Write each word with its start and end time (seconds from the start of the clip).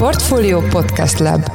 Portfolio 0.00 0.60
Podcast 0.60 1.18
Lab 1.18 1.50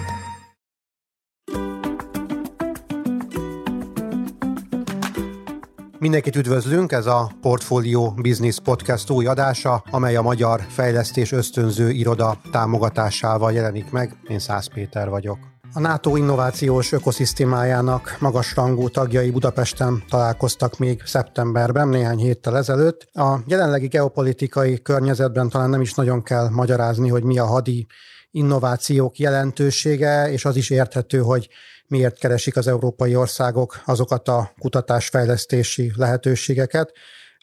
Mindenkit 6.00 6.36
üdvözlünk, 6.36 6.92
ez 6.92 7.06
a 7.06 7.32
Portfolio 7.42 8.12
Business 8.12 8.60
Podcast 8.64 9.10
új 9.10 9.26
adása, 9.26 9.84
amely 9.92 10.16
a 10.16 10.22
Magyar 10.22 10.62
Fejlesztés 10.70 11.32
Ösztönző 11.32 11.90
Iroda 11.90 12.42
támogatásával 12.52 13.52
jelenik 13.52 13.92
meg. 13.92 14.18
Én 14.28 14.40
Szász 14.40 14.68
Péter 14.68 15.10
vagyok. 15.10 15.38
A 15.74 15.80
NATO 15.80 16.16
innovációs 16.16 16.92
ökoszisztémájának 16.92 18.18
magasrangú 18.20 18.90
tagjai 18.90 19.32
Budapesten 19.32 20.04
találkoztak 20.10 20.78
még 20.78 21.02
szeptemberben, 21.06 21.88
néhány 21.88 22.18
héttel 22.18 22.58
ezelőtt. 22.58 23.08
A 23.14 23.40
jelenlegi 23.46 23.88
geopolitikai 23.88 24.82
környezetben 24.82 25.50
talán 25.50 25.70
nem 25.70 25.82
is 25.82 25.94
nagyon 25.94 26.24
kell 26.24 26.50
magyarázni, 26.50 27.10
hogy 27.10 27.24
mi 27.24 27.40
a 27.40 27.46
hadi 27.46 27.88
innovációk 28.36 29.18
jelentősége, 29.18 30.32
és 30.32 30.46
az 30.46 30.56
is 30.56 30.70
érthető, 30.70 31.20
hogy 31.20 31.50
miért 31.88 32.20
keresik 32.20 32.56
az 32.56 32.68
európai 32.68 33.16
országok 33.16 33.82
azokat 33.86 34.28
a 34.28 34.52
kutatásfejlesztési 34.60 35.92
lehetőségeket, 35.96 36.92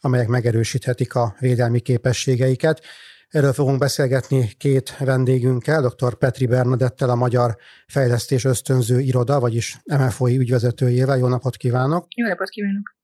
amelyek 0.00 0.28
megerősíthetik 0.28 1.14
a 1.14 1.34
védelmi 1.38 1.80
képességeiket. 1.80 2.82
Erről 3.28 3.52
fogunk 3.52 3.78
beszélgetni 3.78 4.50
két 4.58 4.96
vendégünkkel, 4.96 5.80
dr. 5.80 6.14
Petri 6.14 6.46
Bernadettel, 6.46 7.10
a 7.10 7.14
Magyar 7.14 7.56
Fejlesztés 7.86 8.44
Ösztönző 8.44 9.00
Iroda, 9.00 9.40
vagyis 9.40 9.76
MFOI 9.84 10.36
ügyvezetőjével. 10.36 11.18
Jó 11.18 11.26
napot 11.28 11.56
kívánok! 11.56 12.06
Jó 12.16 12.26
napot 12.26 12.48
kívánok! 12.48 13.01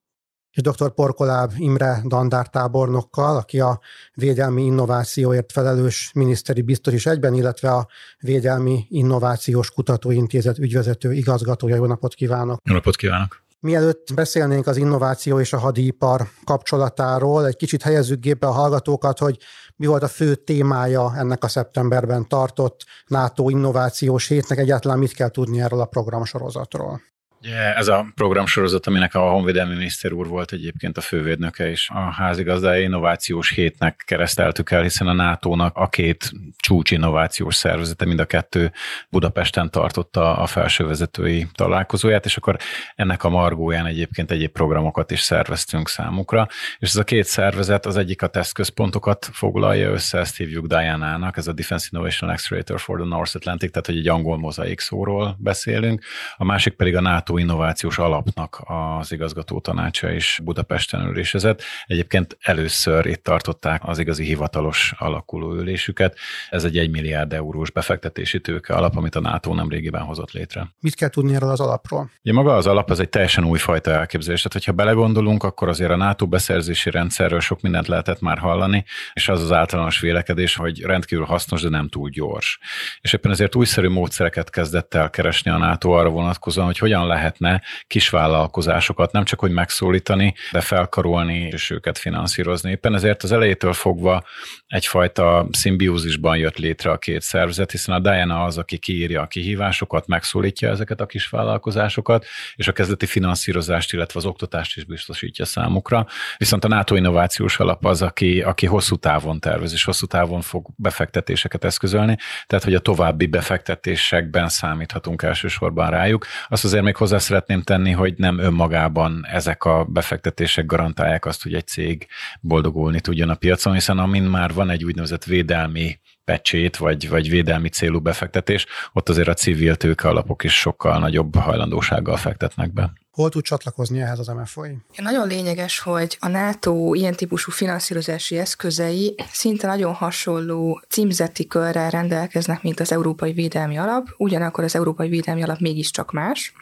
És 0.50 0.62
dr. 0.62 0.94
Porkoláb 0.94 1.52
Imre 1.56 2.02
dandártábornokkal, 2.04 3.36
aki 3.36 3.60
a 3.60 3.80
védelmi 4.14 4.62
innovációért 4.62 5.52
felelős 5.52 6.10
miniszteri 6.14 6.62
biztos 6.62 6.92
is 6.92 7.06
egyben, 7.06 7.34
illetve 7.34 7.70
a 7.70 7.86
Védelmi 8.18 8.86
Innovációs 8.88 9.70
Kutatóintézet 9.70 10.58
ügyvezető 10.58 11.12
igazgatója. 11.12 11.76
Jó 11.76 11.86
napot 11.86 12.14
kívánok! 12.14 12.60
Jó 12.64 12.74
napot 12.74 12.96
kívánok! 12.96 13.46
Mielőtt 13.60 14.14
beszélnénk 14.14 14.66
az 14.66 14.76
innováció 14.76 15.40
és 15.40 15.52
a 15.52 15.58
hadipar 15.58 16.28
kapcsolatáról, 16.44 17.46
egy 17.46 17.56
kicsit 17.56 17.82
helyezzük 17.82 18.20
gépbe 18.20 18.46
a 18.46 18.52
hallgatókat, 18.52 19.18
hogy 19.18 19.38
mi 19.76 19.86
volt 19.86 20.02
a 20.02 20.08
fő 20.08 20.34
témája 20.34 21.16
ennek 21.16 21.44
a 21.44 21.48
szeptemberben 21.48 22.28
tartott 22.28 22.84
NATO 23.06 23.48
innovációs 23.48 24.28
hétnek, 24.28 24.58
egyáltalán 24.58 24.98
mit 24.98 25.12
kell 25.12 25.28
tudni 25.28 25.60
erről 25.60 25.80
a 25.80 25.84
programsorozatról. 25.84 27.00
Ugye 27.42 27.74
ez 27.74 27.88
a 27.88 28.06
programsorozat, 28.14 28.86
aminek 28.86 29.14
a 29.14 29.30
honvédelmi 29.30 29.74
miniszter 29.74 30.12
úr 30.12 30.26
volt 30.26 30.52
egyébként 30.52 30.96
a 30.96 31.00
fővédnöke 31.00 31.70
és 31.70 31.88
a 31.90 31.98
házigazdája 31.98 32.82
innovációs 32.82 33.50
hétnek 33.50 34.02
kereszteltük 34.06 34.70
el, 34.70 34.82
hiszen 34.82 35.06
a 35.06 35.12
NATO-nak 35.12 35.76
a 35.76 35.88
két 35.88 36.32
csúcs 36.56 36.90
innovációs 36.90 37.54
szervezete, 37.54 38.04
mind 38.04 38.20
a 38.20 38.24
kettő 38.24 38.72
Budapesten 39.10 39.70
tartotta 39.70 40.36
a 40.36 40.46
felsővezetői 40.46 41.46
találkozóját, 41.52 42.24
és 42.24 42.36
akkor 42.36 42.56
ennek 42.94 43.24
a 43.24 43.28
margóján 43.28 43.86
egyébként 43.86 44.30
egyéb 44.30 44.50
programokat 44.50 45.10
is 45.10 45.20
szerveztünk 45.20 45.88
számukra, 45.88 46.46
és 46.78 46.88
ez 46.88 46.96
a 46.96 47.04
két 47.04 47.24
szervezet 47.24 47.86
az 47.86 47.96
egyik 47.96 48.22
a 48.22 48.26
tesztközpontokat 48.26 49.28
foglalja 49.32 49.90
össze, 49.90 50.18
ezt 50.18 50.36
hívjuk 50.36 50.66
Diana-nak, 50.66 51.36
ez 51.36 51.46
a 51.46 51.52
Defense 51.52 51.88
Innovation 51.92 52.30
Accelerator 52.30 52.80
for 52.80 52.98
the 52.98 53.08
North 53.08 53.36
Atlantic, 53.36 53.70
tehát 53.70 53.86
hogy 53.86 53.96
egy 53.96 54.08
angol 54.08 54.38
mozaik 54.38 54.80
szóról 54.80 55.36
beszélünk, 55.38 56.04
a 56.36 56.44
másik 56.44 56.74
pedig 56.74 56.96
a 56.96 57.00
NATO 57.00 57.26
NATO 57.28 57.40
innovációs 57.40 57.98
alapnak 57.98 58.62
az 58.64 59.12
igazgató 59.12 59.60
tanácsa 59.60 60.10
is 60.10 60.40
Budapesten 60.44 61.08
ülésezett. 61.08 61.62
Egyébként 61.86 62.36
először 62.40 63.06
itt 63.06 63.22
tartották 63.22 63.82
az 63.84 63.98
igazi 63.98 64.24
hivatalos 64.24 64.94
alakuló 64.98 65.54
ülésüket. 65.54 66.16
Ez 66.50 66.64
egy 66.64 66.78
1 66.78 66.90
milliárd 66.90 67.32
eurós 67.32 67.70
befektetési 67.70 68.40
tőke 68.40 68.74
alap, 68.74 68.96
amit 68.96 69.14
a 69.14 69.20
NATO 69.20 69.54
nem 69.54 69.68
régiben 69.68 70.02
hozott 70.02 70.32
létre. 70.32 70.74
Mit 70.80 70.94
kell 70.94 71.08
tudni 71.08 71.34
erről 71.34 71.50
az 71.50 71.60
alapról? 71.60 72.10
Ja, 72.22 72.32
maga 72.32 72.56
az 72.56 72.66
alap 72.66 72.90
az 72.90 73.00
egy 73.00 73.08
teljesen 73.08 73.44
újfajta 73.44 73.90
elképzelés. 73.90 74.42
Tehát, 74.42 74.52
hogyha 74.52 74.72
belegondolunk, 74.72 75.42
akkor 75.42 75.68
azért 75.68 75.90
a 75.90 75.96
NATO 75.96 76.26
beszerzési 76.26 76.90
rendszerről 76.90 77.40
sok 77.40 77.60
mindent 77.60 77.86
lehetett 77.86 78.20
már 78.20 78.38
hallani, 78.38 78.84
és 79.12 79.28
az 79.28 79.42
az 79.42 79.52
általános 79.52 80.00
vélekedés, 80.00 80.56
hogy 80.56 80.82
rendkívül 80.82 81.24
hasznos, 81.24 81.62
de 81.62 81.68
nem 81.68 81.88
túl 81.88 82.08
gyors. 82.08 82.58
És 83.00 83.12
éppen 83.12 83.30
ezért 83.30 83.54
újszerű 83.54 83.88
módszereket 83.88 84.50
kezdett 84.50 84.94
el 84.94 85.10
keresni 85.10 85.50
a 85.50 85.58
NATO 85.58 85.90
arra 85.90 86.08
vonatkozóan, 86.08 86.66
hogy 86.66 86.78
hogyan 86.78 87.06
lehet 87.06 87.17
lehetne 87.18 87.62
kisvállalkozásokat 87.86 89.12
nem 89.12 89.24
csak 89.24 89.40
hogy 89.40 89.50
megszólítani, 89.50 90.34
de 90.52 90.60
felkarolni 90.60 91.48
és 91.52 91.70
őket 91.70 91.98
finanszírozni. 91.98 92.70
Éppen 92.70 92.94
ezért 92.94 93.22
az 93.22 93.32
elejétől 93.32 93.72
fogva 93.72 94.24
egyfajta 94.66 95.48
szimbiózisban 95.50 96.36
jött 96.36 96.56
létre 96.56 96.90
a 96.90 96.98
két 96.98 97.22
szervezet, 97.22 97.70
hiszen 97.70 97.94
a 97.94 97.98
Diana 97.98 98.44
az, 98.44 98.58
aki 98.58 98.78
kiírja 98.78 99.22
a 99.22 99.26
kihívásokat, 99.26 100.06
megszólítja 100.06 100.68
ezeket 100.68 101.00
a 101.00 101.06
kisvállalkozásokat, 101.06 102.26
és 102.54 102.68
a 102.68 102.72
kezdeti 102.72 103.06
finanszírozást, 103.06 103.92
illetve 103.92 104.18
az 104.18 104.26
oktatást 104.26 104.76
is 104.76 104.84
biztosítja 104.84 105.44
számukra. 105.44 106.06
Viszont 106.36 106.64
a 106.64 106.68
NATO 106.68 106.94
innovációs 106.94 107.58
alap 107.58 107.84
az, 107.84 108.02
aki, 108.02 108.42
aki 108.42 108.66
hosszú 108.66 108.96
távon 108.96 109.40
tervez, 109.40 109.72
és 109.72 109.84
hosszú 109.84 110.06
távon 110.06 110.40
fog 110.40 110.66
befektetéseket 110.76 111.64
eszközölni, 111.64 112.16
tehát 112.46 112.64
hogy 112.64 112.74
a 112.74 112.78
további 112.78 113.26
befektetésekben 113.26 114.48
számíthatunk 114.48 115.22
elsősorban 115.22 115.90
rájuk. 115.90 116.26
Azt 116.48 116.64
azért 116.64 116.82
még 116.82 116.96
hozzá 116.96 117.07
szeretném 117.16 117.62
tenni, 117.62 117.90
hogy 117.90 118.14
nem 118.16 118.38
önmagában 118.38 119.26
ezek 119.26 119.64
a 119.64 119.84
befektetések 119.84 120.66
garantálják 120.66 121.24
azt, 121.24 121.42
hogy 121.42 121.54
egy 121.54 121.66
cég 121.66 122.06
boldogulni 122.40 123.00
tudjon 123.00 123.28
a 123.28 123.34
piacon, 123.34 123.72
hiszen 123.72 123.98
amin 123.98 124.22
már 124.22 124.52
van 124.52 124.70
egy 124.70 124.84
úgynevezett 124.84 125.24
védelmi 125.24 125.98
pecsét, 126.24 126.76
vagy, 126.76 127.08
vagy 127.08 127.30
védelmi 127.30 127.68
célú 127.68 128.00
befektetés, 128.00 128.66
ott 128.92 129.08
azért 129.08 129.28
a 129.28 129.34
civil 129.34 129.76
tőke 129.76 130.08
alapok 130.08 130.44
is 130.44 130.54
sokkal 130.58 130.98
nagyobb 130.98 131.36
hajlandósággal 131.36 132.16
fektetnek 132.16 132.72
be. 132.72 132.92
Hol 133.18 133.30
tud 133.30 133.42
csatlakozni 133.42 134.00
ehhez 134.00 134.18
az 134.18 134.26
MFOI? 134.26 134.76
Nagyon 134.96 135.26
lényeges, 135.26 135.78
hogy 135.78 136.16
a 136.20 136.28
NATO 136.28 136.94
ilyen 136.94 137.14
típusú 137.14 137.50
finanszírozási 137.50 138.38
eszközei 138.38 139.14
szinte 139.32 139.66
nagyon 139.66 139.92
hasonló 139.92 140.82
címzeti 140.88 141.46
körrel 141.46 141.90
rendelkeznek, 141.90 142.62
mint 142.62 142.80
az 142.80 142.92
Európai 142.92 143.32
Védelmi 143.32 143.78
Alap, 143.78 144.08
ugyanakkor 144.16 144.64
az 144.64 144.74
Európai 144.74 145.08
Védelmi 145.08 145.42
Alap 145.42 145.58
mégiscsak 145.58 146.12
más, 146.12 146.52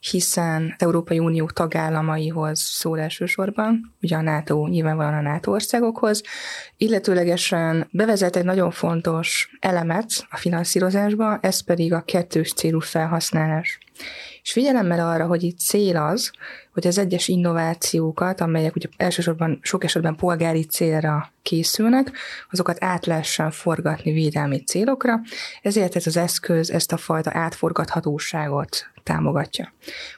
hiszen 0.00 0.74
az 0.78 0.84
Európai 0.86 1.18
Unió 1.18 1.46
tagállamaihoz 1.46 2.60
szól 2.60 3.00
elsősorban, 3.00 3.94
ugye 4.02 4.16
a 4.16 4.22
NATO 4.22 4.66
nyilvánvalóan 4.66 5.26
a 5.26 5.30
NATO 5.30 5.52
országokhoz, 5.52 6.22
illetőlegesen 6.76 7.88
bevezet 7.92 8.36
egy 8.36 8.44
nagyon 8.44 8.70
fontos 8.70 9.50
elemet 9.60 10.26
a 10.30 10.36
finanszírozásba, 10.36 11.38
ez 11.40 11.60
pedig 11.60 11.92
a 11.92 12.02
kettős 12.02 12.52
célú 12.52 12.80
felhasználás. 12.80 13.78
És 14.42 14.52
figyelemmel 14.52 15.08
arra, 15.08 15.26
hogy 15.26 15.42
itt 15.42 15.58
cél 15.58 15.96
az, 15.96 16.30
hogy 16.76 16.86
az 16.86 16.98
egyes 16.98 17.28
innovációkat, 17.28 18.40
amelyek 18.40 18.76
ugye 18.76 18.88
elsősorban 18.96 19.58
sok 19.62 19.84
esetben 19.84 20.16
polgári 20.16 20.64
célra 20.64 21.32
készülnek, 21.42 22.12
azokat 22.50 22.76
át 22.80 23.06
lehessen 23.06 23.50
forgatni 23.50 24.12
védelmi 24.12 24.64
célokra, 24.64 25.20
ezért 25.62 25.96
ez 25.96 26.06
az 26.06 26.16
eszköz 26.16 26.70
ezt 26.70 26.92
a 26.92 26.96
fajta 26.96 27.30
átforgathatóságot 27.34 28.90
támogatja. 29.02 29.72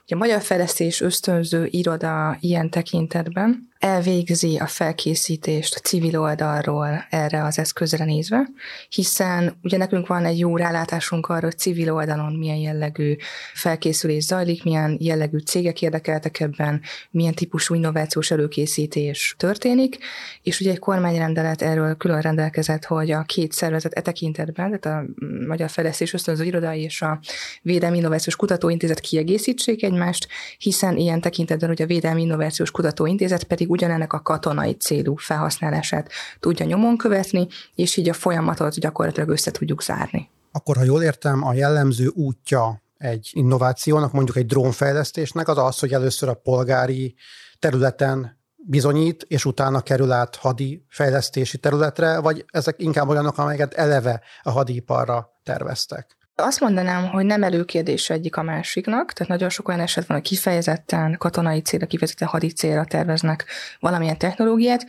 Ugye 0.05 0.15
a 0.15 0.19
Magyar 0.19 0.43
Fejlesztés 0.43 1.01
ösztönző 1.01 1.69
iroda 1.71 2.37
ilyen 2.41 2.71
tekintetben 2.71 3.69
elvégzi 3.79 4.57
a 4.57 4.67
felkészítést 4.67 5.75
a 5.75 5.81
civil 5.81 6.21
oldalról 6.21 7.07
erre 7.11 7.45
az 7.45 7.59
eszközre 7.59 8.05
nézve, 8.05 8.49
hiszen 8.89 9.59
ugye 9.63 9.77
nekünk 9.77 10.07
van 10.07 10.25
egy 10.25 10.39
jó 10.39 10.57
rálátásunk 10.57 11.27
arra, 11.27 11.45
hogy 11.45 11.59
civil 11.59 11.95
oldalon 11.95 12.33
milyen 12.33 12.57
jellegű 12.57 13.17
felkészülés 13.55 14.25
zajlik, 14.25 14.65
milyen 14.65 14.97
jellegű 15.01 15.39
cégek 15.39 15.83
érdekeltek 15.83 16.48
ebben, 16.49 16.81
milyen 17.11 17.35
típusú 17.35 17.75
innovációs 17.75 18.31
előkészítés 18.31 19.35
történik, 19.39 19.99
és 20.43 20.61
ugye 20.61 20.71
egy 20.71 20.79
kormányrendelet 20.79 21.63
erről 21.63 21.97
külön 21.97 22.21
rendelkezett, 22.21 22.85
hogy 22.85 23.11
a 23.11 23.23
két 23.23 23.53
szervezet 23.53 23.93
e 23.93 24.01
tekintetben, 24.01 24.81
tehát 24.81 25.01
a 25.01 25.11
Magyar 25.47 25.71
Fejlesztés 25.71 26.13
Ösztönző 26.13 26.45
Iroda 26.45 26.75
és 26.75 27.03
a 27.03 27.21
Védelmi 27.63 27.97
Innovációs 27.97 28.37
Kutatóintézet 28.37 29.01
kiegészítsék 29.01 29.83
egymást, 29.83 30.29
hiszen 30.59 30.97
ilyen 30.97 31.21
tekintetben 31.21 31.71
ugye 31.71 31.85
a 31.85 31.87
Védelmi 31.87 32.23
Innovációs 32.23 32.71
Kutatóintézet 32.71 33.45
pedig 33.45 33.71
ugyanennek 33.71 34.13
a 34.13 34.23
katonai 34.23 34.73
célú 34.73 35.17
felhasználását 35.17 36.11
tudja 36.41 36.67
nyomon 36.67 36.97
követni, 36.97 37.47
és 37.75 37.97
így 37.97 38.09
a 38.09 38.13
folyamatot 38.13 38.79
gyakorlatilag 38.79 39.29
össze 39.29 39.51
tudjuk 39.51 39.83
zárni. 39.83 40.31
Akkor, 40.53 40.77
ha 40.77 40.85
jól 40.85 41.03
értem, 41.03 41.47
a 41.47 41.55
jellemző 41.55 42.07
útja 42.07 42.83
egy 42.99 43.31
innovációnak, 43.33 44.13
mondjuk 44.13 44.37
egy 44.37 44.47
drónfejlesztésnek 44.47 45.49
az 45.49 45.59
az, 45.59 45.79
hogy 45.79 45.93
először 45.93 46.29
a 46.29 46.35
polgári 46.35 47.15
területen 47.59 48.39
bizonyít, 48.57 49.23
és 49.29 49.45
utána 49.45 49.81
kerül 49.81 50.13
át 50.13 50.37
hadi 50.37 50.85
fejlesztési 50.89 51.59
területre, 51.59 52.19
vagy 52.19 52.45
ezek 52.51 52.83
inkább 52.83 53.09
olyanok, 53.09 53.39
amelyeket 53.39 53.75
eleve 53.75 54.21
a 54.43 54.51
hadiparra 54.51 55.29
terveztek? 55.43 56.17
Azt 56.35 56.61
mondanám, 56.61 57.09
hogy 57.09 57.25
nem 57.25 57.43
előkérdés 57.43 58.11
egyik 58.11 58.37
a 58.37 58.43
másiknak, 58.43 59.13
tehát 59.13 59.33
nagyon 59.33 59.49
sok 59.49 59.69
olyan 59.69 59.81
eset 59.81 60.07
van, 60.07 60.17
hogy 60.17 60.27
kifejezetten 60.27 61.17
katonai 61.19 61.61
célra, 61.61 61.87
kifejezetten 61.87 62.29
hadi 62.29 62.49
célra 62.49 62.85
terveznek 62.85 63.45
valamilyen 63.81 64.19
technológiát, 64.19 64.87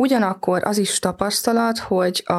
Ugyanakkor 0.00 0.62
az 0.64 0.78
is 0.78 0.98
tapasztalat, 0.98 1.78
hogy 1.78 2.22
a 2.26 2.32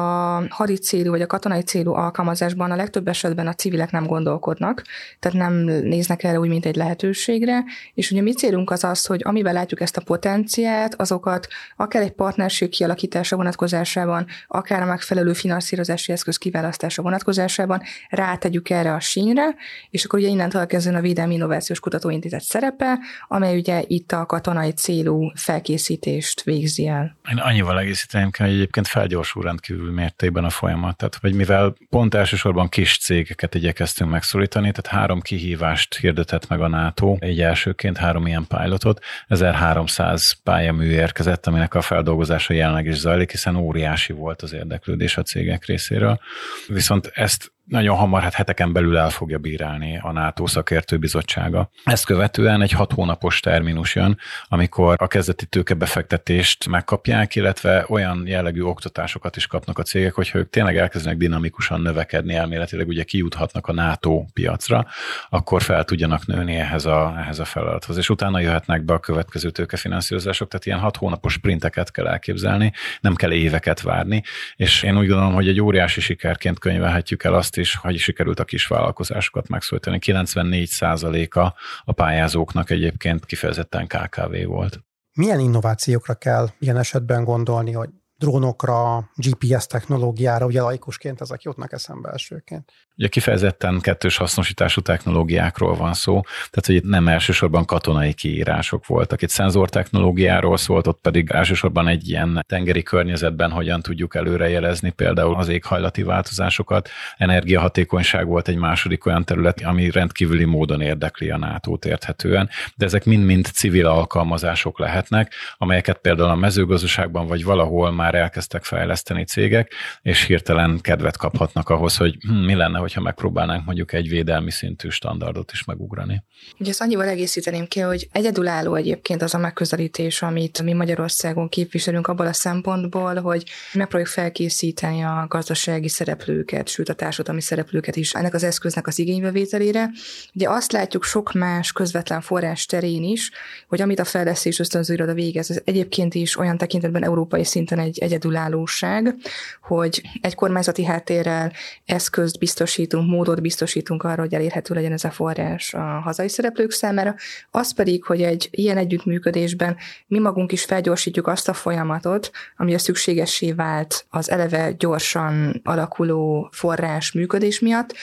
hadi 0.48 0.76
célú 0.76 1.10
vagy 1.10 1.22
a 1.22 1.26
katonai 1.26 1.62
célú 1.62 1.92
alkalmazásban 1.92 2.70
a 2.70 2.76
legtöbb 2.76 3.08
esetben 3.08 3.46
a 3.46 3.54
civilek 3.54 3.90
nem 3.90 4.06
gondolkodnak, 4.06 4.82
tehát 5.18 5.38
nem 5.38 5.54
néznek 5.64 6.22
erre 6.22 6.38
úgy, 6.40 6.48
mint 6.48 6.66
egy 6.66 6.76
lehetőségre, 6.76 7.64
és 7.94 8.10
ugye 8.10 8.22
mi 8.22 8.32
célunk 8.32 8.70
az 8.70 8.84
az, 8.84 9.06
hogy 9.06 9.20
amivel 9.24 9.52
látjuk 9.52 9.80
ezt 9.80 9.96
a 9.96 10.00
potenciát, 10.00 10.94
azokat 10.94 11.48
akár 11.76 12.02
egy 12.02 12.10
partnerség 12.12 12.68
kialakítása 12.68 13.36
vonatkozásában, 13.36 14.26
akár 14.48 14.82
a 14.82 14.86
megfelelő 14.86 15.32
finanszírozási 15.32 16.12
eszköz 16.12 16.36
kiválasztása 16.36 17.02
vonatkozásában 17.02 17.82
rátegyük 18.08 18.70
erre 18.70 18.94
a 18.94 19.00
sínre, 19.00 19.54
és 19.90 20.04
akkor 20.04 20.18
ugye 20.18 20.28
innentől 20.28 20.66
kezdően 20.66 20.96
a 20.96 21.00
Védelmi 21.00 21.34
Innovációs 21.34 21.80
Kutatóintézet 21.80 22.42
szerepe, 22.42 22.98
amely 23.28 23.58
ugye 23.58 23.82
itt 23.86 24.12
a 24.12 24.26
katonai 24.26 24.70
célú 24.70 25.30
felkészítést 25.34 26.42
végzi 26.42 26.86
el. 26.86 27.16
Annyival 27.50 27.78
egészíteném 27.78 28.30
kell, 28.30 28.46
hogy 28.46 28.56
egyébként 28.56 28.86
felgyorsul 28.86 29.42
rendkívül 29.42 29.92
mértékben 29.92 30.44
a 30.44 30.50
folyamat. 30.50 30.96
Tehát, 30.96 31.18
hogy 31.20 31.34
mivel 31.34 31.74
pont 31.88 32.14
elsősorban 32.14 32.68
kis 32.68 32.98
cégeket 32.98 33.54
igyekeztünk 33.54 34.10
megszólítani, 34.10 34.70
tehát 34.70 35.00
három 35.00 35.20
kihívást 35.20 35.96
hirdetett 35.96 36.48
meg 36.48 36.60
a 36.60 36.68
NATO, 36.68 37.16
egy 37.18 37.40
elsőként 37.40 37.96
három 37.96 38.26
ilyen 38.26 38.46
pilotot, 38.46 39.04
1300 39.28 40.32
pályamű 40.32 40.90
érkezett, 40.90 41.46
aminek 41.46 41.74
a 41.74 41.80
feldolgozása 41.80 42.52
jelenleg 42.52 42.86
is 42.86 42.96
zajlik, 42.96 43.30
hiszen 43.30 43.56
óriási 43.56 44.12
volt 44.12 44.42
az 44.42 44.52
érdeklődés 44.52 45.16
a 45.16 45.22
cégek 45.22 45.64
részéről. 45.64 46.20
Viszont 46.66 47.10
ezt 47.14 47.52
nagyon 47.70 47.96
hamar, 47.96 48.22
hát 48.22 48.34
heteken 48.34 48.72
belül 48.72 48.96
el 48.96 49.10
fogja 49.10 49.38
bírálni 49.38 49.98
a 50.02 50.12
NATO 50.12 50.46
szakértőbizottsága. 50.46 51.70
Ezt 51.84 52.04
követően 52.04 52.62
egy 52.62 52.72
hat 52.72 52.92
hónapos 52.92 53.40
terminus 53.40 53.94
jön, 53.94 54.18
amikor 54.48 54.94
a 54.98 55.06
kezdeti 55.06 55.46
tőkebefektetést 55.46 56.68
megkapják, 56.68 57.34
illetve 57.34 57.84
olyan 57.88 58.22
jellegű 58.26 58.62
oktatásokat 58.62 59.36
is 59.36 59.46
kapnak 59.46 59.78
a 59.78 59.82
cégek, 59.82 60.14
hogyha 60.14 60.38
ők 60.38 60.50
tényleg 60.50 60.76
elkezdenek 60.76 61.18
dinamikusan 61.18 61.80
növekedni, 61.80 62.34
elméletileg 62.34 62.88
ugye 62.88 63.02
kijuthatnak 63.02 63.66
a 63.66 63.72
NATO 63.72 64.24
piacra, 64.32 64.86
akkor 65.28 65.62
fel 65.62 65.84
tudjanak 65.84 66.26
nőni 66.26 66.54
ehhez 66.54 66.84
a, 66.84 67.14
ehhez 67.18 67.38
a 67.38 67.44
feladathoz. 67.44 67.96
És 67.96 68.08
utána 68.08 68.40
jöhetnek 68.40 68.84
be 68.84 68.92
a 68.92 68.98
következő 68.98 69.50
tőkefinanszírozások, 69.50 70.48
tehát 70.48 70.66
ilyen 70.66 70.78
hat 70.78 70.96
hónapos 70.96 71.32
sprinteket 71.32 71.90
kell 71.90 72.06
elképzelni, 72.06 72.72
nem 73.00 73.14
kell 73.14 73.32
éveket 73.32 73.80
várni, 73.80 74.22
és 74.56 74.82
én 74.82 74.98
úgy 74.98 75.06
gondolom, 75.06 75.34
hogy 75.34 75.48
egy 75.48 75.60
óriási 75.60 76.00
sikerként 76.00 76.58
könyvelhetjük 76.58 77.24
el 77.24 77.34
azt 77.34 77.58
is, 77.60 77.76
hogy 77.76 77.98
sikerült 77.98 78.40
a 78.40 78.44
kis 78.44 78.66
vállalkozásokat 78.66 79.48
megszólítani. 79.48 79.98
94%-a 80.00 81.52
a 81.84 81.92
pályázóknak 81.92 82.70
egyébként 82.70 83.24
kifejezetten 83.24 83.86
KKV 83.86 84.44
volt. 84.44 84.80
Milyen 85.12 85.40
innovációkra 85.40 86.14
kell 86.14 86.48
ilyen 86.58 86.76
esetben 86.76 87.24
gondolni, 87.24 87.72
hogy 87.72 87.88
drónokra, 88.20 89.10
GPS 89.14 89.66
technológiára, 89.66 90.46
ugye 90.46 90.60
laikusként 90.60 91.20
ezek 91.20 91.42
jutnak 91.42 91.72
eszembe 91.72 92.08
elsőként. 92.08 92.72
Ugye 92.96 93.08
kifejezetten 93.08 93.80
kettős 93.80 94.16
hasznosítású 94.16 94.80
technológiákról 94.80 95.76
van 95.76 95.94
szó, 95.94 96.20
tehát 96.22 96.66
hogy 96.66 96.74
itt 96.74 96.84
nem 96.84 97.08
elsősorban 97.08 97.64
katonai 97.64 98.12
kiírások 98.12 98.86
voltak. 98.86 99.22
Itt 99.22 99.28
szenzor 99.28 99.68
technológiáról 99.68 100.56
szólt, 100.56 100.86
ott 100.86 101.00
pedig 101.00 101.30
elsősorban 101.30 101.88
egy 101.88 102.08
ilyen 102.08 102.44
tengeri 102.48 102.82
környezetben 102.82 103.50
hogyan 103.50 103.82
tudjuk 103.82 104.14
előrejelezni 104.14 104.90
például 104.90 105.34
az 105.34 105.48
éghajlati 105.48 106.02
változásokat. 106.02 106.88
Energiahatékonyság 107.16 108.26
volt 108.26 108.48
egy 108.48 108.56
második 108.56 109.06
olyan 109.06 109.24
terület, 109.24 109.60
ami 109.60 109.90
rendkívüli 109.90 110.44
módon 110.44 110.80
érdekli 110.80 111.30
a 111.30 111.36
nato 111.36 111.78
érthetően, 111.86 112.48
de 112.76 112.84
ezek 112.84 113.04
mind-mind 113.04 113.46
civil 113.46 113.86
alkalmazások 113.86 114.78
lehetnek, 114.78 115.32
amelyeket 115.58 115.98
például 115.98 116.30
a 116.30 116.34
mezőgazdaságban 116.34 117.26
vagy 117.26 117.44
valahol 117.44 117.92
már 117.92 118.09
elkezdtek 118.14 118.64
fejleszteni 118.64 119.24
cégek, 119.24 119.72
és 120.02 120.24
hirtelen 120.24 120.80
kedvet 120.80 121.16
kaphatnak 121.16 121.68
ahhoz, 121.68 121.96
hogy 121.96 122.16
hm, 122.20 122.32
mi 122.32 122.54
lenne, 122.54 122.78
hogyha 122.78 123.00
megpróbálnánk 123.00 123.64
mondjuk 123.64 123.92
egy 123.92 124.08
védelmi 124.08 124.50
szintű 124.50 124.88
standardot 124.88 125.50
is 125.52 125.64
megugrani. 125.64 126.22
Ugye 126.58 126.70
ezt 126.70 126.80
annyival 126.80 127.08
egészíteném 127.08 127.66
ki, 127.66 127.80
hogy 127.80 128.08
egyedülálló 128.12 128.74
egyébként 128.74 129.22
az 129.22 129.34
a 129.34 129.38
megközelítés, 129.38 130.22
amit 130.22 130.62
mi 130.62 130.72
Magyarországon 130.72 131.48
képviselünk 131.48 132.06
abból 132.06 132.26
a 132.26 132.32
szempontból, 132.32 133.20
hogy 133.20 133.44
megpróbáljuk 133.72 134.12
felkészíteni 134.12 135.02
a 135.02 135.26
gazdasági 135.28 135.88
szereplőket, 135.88 136.68
sőt 136.68 136.88
a 136.88 136.94
társadalmi 136.94 137.40
szereplőket 137.40 137.96
is 137.96 138.12
ennek 138.14 138.34
az 138.34 138.42
eszköznek 138.42 138.86
az 138.86 138.98
igénybevételére. 138.98 139.90
Ugye 140.34 140.48
azt 140.48 140.72
látjuk 140.72 141.04
sok 141.04 141.32
más 141.32 141.72
közvetlen 141.72 142.20
forrás 142.20 142.66
terén 142.66 143.02
is, 143.02 143.30
hogy 143.68 143.80
amit 143.80 143.98
a 143.98 144.04
fejlesztés 144.04 144.58
ösztönző 144.58 144.94
iroda 144.94 145.14
végez, 145.14 145.50
ez 145.50 145.60
egyébként 145.64 146.14
is 146.14 146.38
olyan 146.38 146.58
tekintetben 146.58 147.04
európai 147.04 147.44
szinten 147.44 147.78
egy 147.78 147.98
egyedülállóság, 148.00 149.14
hogy 149.62 150.02
egy 150.20 150.34
kormányzati 150.34 150.84
háttérrel 150.84 151.52
eszközt 151.84 152.38
biztosítunk, 152.38 153.10
módot 153.10 153.40
biztosítunk 153.40 154.02
arra, 154.02 154.20
hogy 154.20 154.34
elérhető 154.34 154.74
legyen 154.74 154.92
ez 154.92 155.04
a 155.04 155.10
forrás 155.10 155.74
a 155.74 155.80
hazai 155.80 156.28
szereplők 156.28 156.70
számára, 156.70 157.14
az 157.50 157.72
pedig, 157.72 158.04
hogy 158.04 158.22
egy 158.22 158.48
ilyen 158.50 158.76
együttműködésben 158.76 159.76
mi 160.06 160.18
magunk 160.18 160.52
is 160.52 160.64
felgyorsítjuk 160.64 161.26
azt 161.26 161.48
a 161.48 161.52
folyamatot, 161.52 162.30
ami 162.56 162.74
a 162.74 162.78
szükségessé 162.78 163.52
vált 163.52 164.06
az 164.10 164.30
eleve 164.30 164.72
gyorsan 164.72 165.60
alakuló 165.64 166.48
forrás 166.52 167.12
működés 167.12 167.60
miatt, 167.60 167.94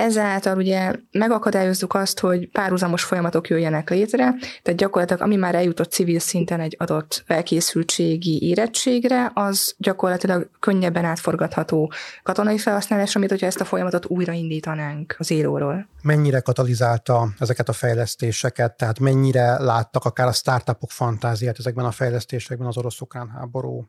Ezáltal 0.00 0.56
ugye 0.56 0.92
megakadályozzuk 1.10 1.94
azt, 1.94 2.20
hogy 2.20 2.50
párhuzamos 2.50 3.02
folyamatok 3.02 3.48
jöjjenek 3.48 3.90
létre, 3.90 4.34
tehát 4.62 4.80
gyakorlatilag 4.80 5.22
ami 5.22 5.36
már 5.36 5.54
eljutott 5.54 5.90
civil 5.90 6.18
szinten 6.18 6.60
egy 6.60 6.76
adott 6.78 7.22
felkészültségi 7.26 8.42
érettségre, 8.42 9.30
az 9.34 9.74
gyakorlatilag 9.78 10.50
könnyebben 10.60 11.04
átforgatható 11.04 11.92
katonai 12.22 12.58
felhasználás, 12.58 13.16
amit 13.16 13.30
hogyha 13.30 13.46
ezt 13.46 13.60
a 13.60 13.64
folyamatot 13.64 14.06
újraindítanánk 14.06 15.14
az 15.18 15.30
éróról. 15.30 15.88
Mennyire 16.02 16.40
katalizálta 16.40 17.28
ezeket 17.38 17.68
a 17.68 17.72
fejlesztéseket, 17.72 18.76
tehát 18.76 18.98
mennyire 18.98 19.62
láttak 19.62 20.04
akár 20.04 20.26
a 20.26 20.32
startupok 20.32 20.90
fantáziát 20.90 21.58
ezekben 21.58 21.84
a 21.84 21.90
fejlesztésekben 21.90 22.66
az 22.66 22.76
orosz-ukrán 22.76 23.28
háború 23.28 23.88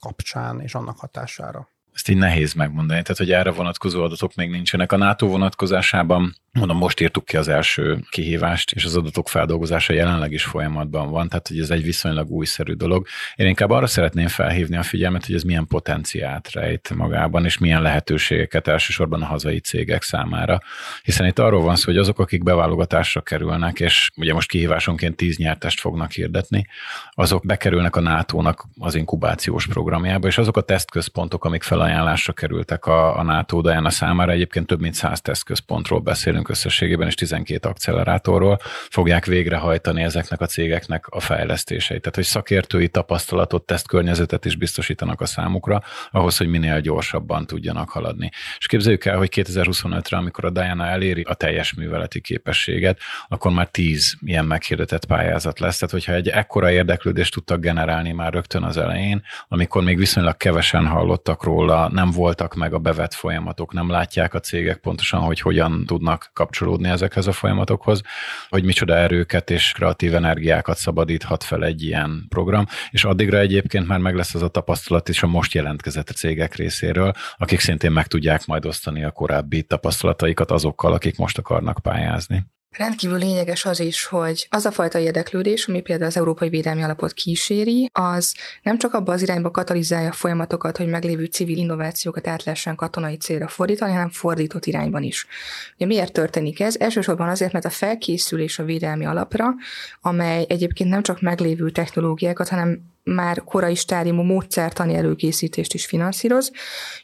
kapcsán 0.00 0.60
és 0.60 0.74
annak 0.74 0.98
hatására? 0.98 1.68
Ezt 1.94 2.08
így 2.08 2.16
nehéz 2.16 2.52
megmondani, 2.52 3.02
tehát 3.02 3.16
hogy 3.16 3.32
erre 3.32 3.50
vonatkozó 3.50 4.02
adatok 4.02 4.34
még 4.34 4.50
nincsenek. 4.50 4.92
A 4.92 4.96
NATO 4.96 5.26
vonatkozásában 5.26 6.42
Mondom, 6.58 6.76
most 6.76 7.00
írtuk 7.00 7.24
ki 7.24 7.36
az 7.36 7.48
első 7.48 7.98
kihívást, 8.10 8.72
és 8.72 8.84
az 8.84 8.96
adatok 8.96 9.28
feldolgozása 9.28 9.92
jelenleg 9.92 10.32
is 10.32 10.44
folyamatban 10.44 11.10
van, 11.10 11.28
tehát 11.28 11.48
hogy 11.48 11.58
ez 11.58 11.70
egy 11.70 11.82
viszonylag 11.82 12.30
újszerű 12.30 12.72
dolog. 12.72 13.06
Én 13.34 13.46
inkább 13.46 13.70
arra 13.70 13.86
szeretném 13.86 14.28
felhívni 14.28 14.76
a 14.76 14.82
figyelmet, 14.82 15.26
hogy 15.26 15.34
ez 15.34 15.42
milyen 15.42 15.66
potenciált 15.66 16.50
rejt 16.52 16.94
magában, 16.94 17.44
és 17.44 17.58
milyen 17.58 17.82
lehetőségeket 17.82 18.68
elsősorban 18.68 19.22
a 19.22 19.26
hazai 19.26 19.60
cégek 19.60 20.02
számára. 20.02 20.60
Hiszen 21.02 21.26
itt 21.26 21.38
arról 21.38 21.62
van 21.62 21.76
szó, 21.76 21.84
hogy 21.84 21.96
azok, 21.96 22.18
akik 22.18 22.42
beválogatásra 22.42 23.20
kerülnek, 23.20 23.80
és 23.80 24.10
ugye 24.16 24.32
most 24.32 24.48
kihívásonként 24.48 25.16
tíz 25.16 25.36
nyertest 25.36 25.80
fognak 25.80 26.10
hirdetni, 26.10 26.66
azok 27.10 27.46
bekerülnek 27.46 27.96
a 27.96 28.00
NATO-nak 28.00 28.64
az 28.78 28.94
inkubációs 28.94 29.66
programjába, 29.66 30.26
és 30.26 30.38
azok 30.38 30.56
a 30.56 30.60
tesztközpontok, 30.60 31.44
amik 31.44 31.62
felajánlásra 31.82 32.32
kerültek 32.32 32.86
a, 32.86 33.18
a 33.18 33.22
NATO 33.22 33.60
Diana 33.60 33.90
számára, 33.90 34.32
egyébként 34.32 34.66
több 34.66 34.80
mint 34.80 34.94
száz 34.94 35.20
tesztközpontról 35.20 36.00
beszélünk, 36.00 36.48
összességében, 36.48 37.06
és 37.06 37.14
12 37.14 37.68
accelerátorról 37.68 38.58
fogják 38.90 39.24
végrehajtani 39.24 40.02
ezeknek 40.02 40.40
a 40.40 40.46
cégeknek 40.46 41.06
a 41.06 41.20
fejlesztéseit. 41.20 42.00
Tehát, 42.00 42.14
hogy 42.14 42.24
szakértői 42.24 42.88
tapasztalatot, 42.88 43.66
tesztkörnyezetet 43.66 44.44
is 44.44 44.56
biztosítanak 44.56 45.20
a 45.20 45.26
számukra, 45.26 45.82
ahhoz, 46.10 46.36
hogy 46.36 46.46
minél 46.46 46.80
gyorsabban 46.80 47.46
tudjanak 47.46 47.90
haladni. 47.90 48.30
És 48.58 48.66
képzeljük 48.66 49.04
el, 49.04 49.16
hogy 49.16 49.28
2025-re, 49.34 50.16
amikor 50.16 50.44
a 50.44 50.50
Diana 50.50 50.86
eléri 50.86 51.22
a 51.22 51.34
teljes 51.34 51.74
műveleti 51.74 52.20
képességet, 52.20 52.98
akkor 53.28 53.52
már 53.52 53.66
10 53.66 54.16
ilyen 54.20 54.44
meghirdetett 54.44 55.04
pályázat 55.04 55.58
lesz. 55.58 55.78
Tehát, 55.78 55.94
hogyha 55.94 56.12
egy 56.12 56.28
ekkora 56.28 56.70
érdeklődést 56.70 57.32
tudtak 57.32 57.60
generálni 57.60 58.12
már 58.12 58.32
rögtön 58.32 58.62
az 58.62 58.76
elején, 58.76 59.22
amikor 59.48 59.82
még 59.82 59.98
viszonylag 59.98 60.36
kevesen 60.36 60.86
hallottak 60.86 61.44
róla, 61.44 61.71
nem 61.92 62.10
voltak 62.10 62.54
meg 62.54 62.74
a 62.74 62.78
bevett 62.78 63.14
folyamatok, 63.14 63.72
nem 63.72 63.90
látják 63.90 64.34
a 64.34 64.40
cégek 64.40 64.76
pontosan, 64.76 65.20
hogy 65.20 65.40
hogyan 65.40 65.84
tudnak 65.86 66.30
kapcsolódni 66.32 66.88
ezekhez 66.88 67.26
a 67.26 67.32
folyamatokhoz, 67.32 68.00
hogy 68.48 68.64
micsoda 68.64 68.94
erőket 68.94 69.50
és 69.50 69.72
kreatív 69.72 70.14
energiákat 70.14 70.76
szabadíthat 70.76 71.44
fel 71.44 71.64
egy 71.64 71.82
ilyen 71.82 72.26
program, 72.28 72.66
és 72.90 73.04
addigra 73.04 73.38
egyébként 73.38 73.86
már 73.86 73.98
meg 73.98 74.14
lesz 74.14 74.34
az 74.34 74.42
a 74.42 74.48
tapasztalat 74.48 75.08
is 75.08 75.22
a 75.22 75.26
most 75.26 75.54
jelentkezett 75.54 76.08
cégek 76.08 76.54
részéről, 76.54 77.12
akik 77.36 77.60
szintén 77.60 77.92
meg 77.92 78.06
tudják 78.06 78.46
majd 78.46 78.66
osztani 78.66 79.04
a 79.04 79.10
korábbi 79.10 79.62
tapasztalataikat 79.62 80.50
azokkal, 80.50 80.92
akik 80.92 81.16
most 81.16 81.38
akarnak 81.38 81.78
pályázni. 81.82 82.44
Rendkívül 82.72 83.18
lényeges 83.18 83.64
az 83.64 83.80
is, 83.80 84.04
hogy 84.04 84.46
az 84.50 84.64
a 84.64 84.70
fajta 84.70 84.98
érdeklődés, 84.98 85.68
ami 85.68 85.80
például 85.80 86.08
az 86.08 86.16
Európai 86.16 86.48
Védelmi 86.48 86.82
Alapot 86.82 87.12
kíséri, 87.12 87.90
az 87.92 88.34
nem 88.62 88.78
csak 88.78 88.94
abba 88.94 89.12
az 89.12 89.22
irányba 89.22 89.50
katalizálja 89.50 90.08
a 90.08 90.12
folyamatokat, 90.12 90.76
hogy 90.76 90.86
meglévő 90.88 91.24
civil 91.24 91.56
innovációkat 91.56 92.26
át 92.26 92.44
lehessen 92.44 92.74
katonai 92.74 93.16
célra 93.16 93.48
fordítani, 93.48 93.92
hanem 93.92 94.10
fordított 94.10 94.66
irányban 94.66 95.02
is. 95.02 95.26
Ugye 95.74 95.86
miért 95.86 96.12
történik 96.12 96.60
ez? 96.60 96.76
Elsősorban 96.76 97.28
azért, 97.28 97.52
mert 97.52 97.64
a 97.64 97.70
felkészülés 97.70 98.58
a 98.58 98.64
védelmi 98.64 99.04
alapra, 99.04 99.54
amely 100.00 100.44
egyébként 100.48 100.90
nem 100.90 101.02
csak 101.02 101.20
meglévő 101.20 101.70
technológiákat, 101.70 102.48
hanem 102.48 102.91
már 103.04 103.42
korai 103.44 103.74
stádiumú 103.74 104.22
módszertani 104.22 104.94
előkészítést 104.94 105.74
is 105.74 105.86
finanszíroz. 105.86 106.50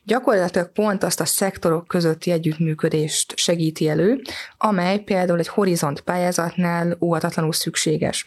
Gyakorlatilag 0.05 0.73
pont 0.73 1.02
azt 1.02 1.21
a 1.21 1.25
szektorok 1.25 1.87
közötti 1.87 2.31
együttműködést 2.31 3.37
segíti 3.37 3.88
elő, 3.88 4.21
amely 4.59 4.99
például 4.99 5.38
egy 5.38 5.49
horizont 5.49 6.00
pályázatnál 6.00 6.97
óhatatlanul 7.00 7.52
szükséges. 7.52 8.26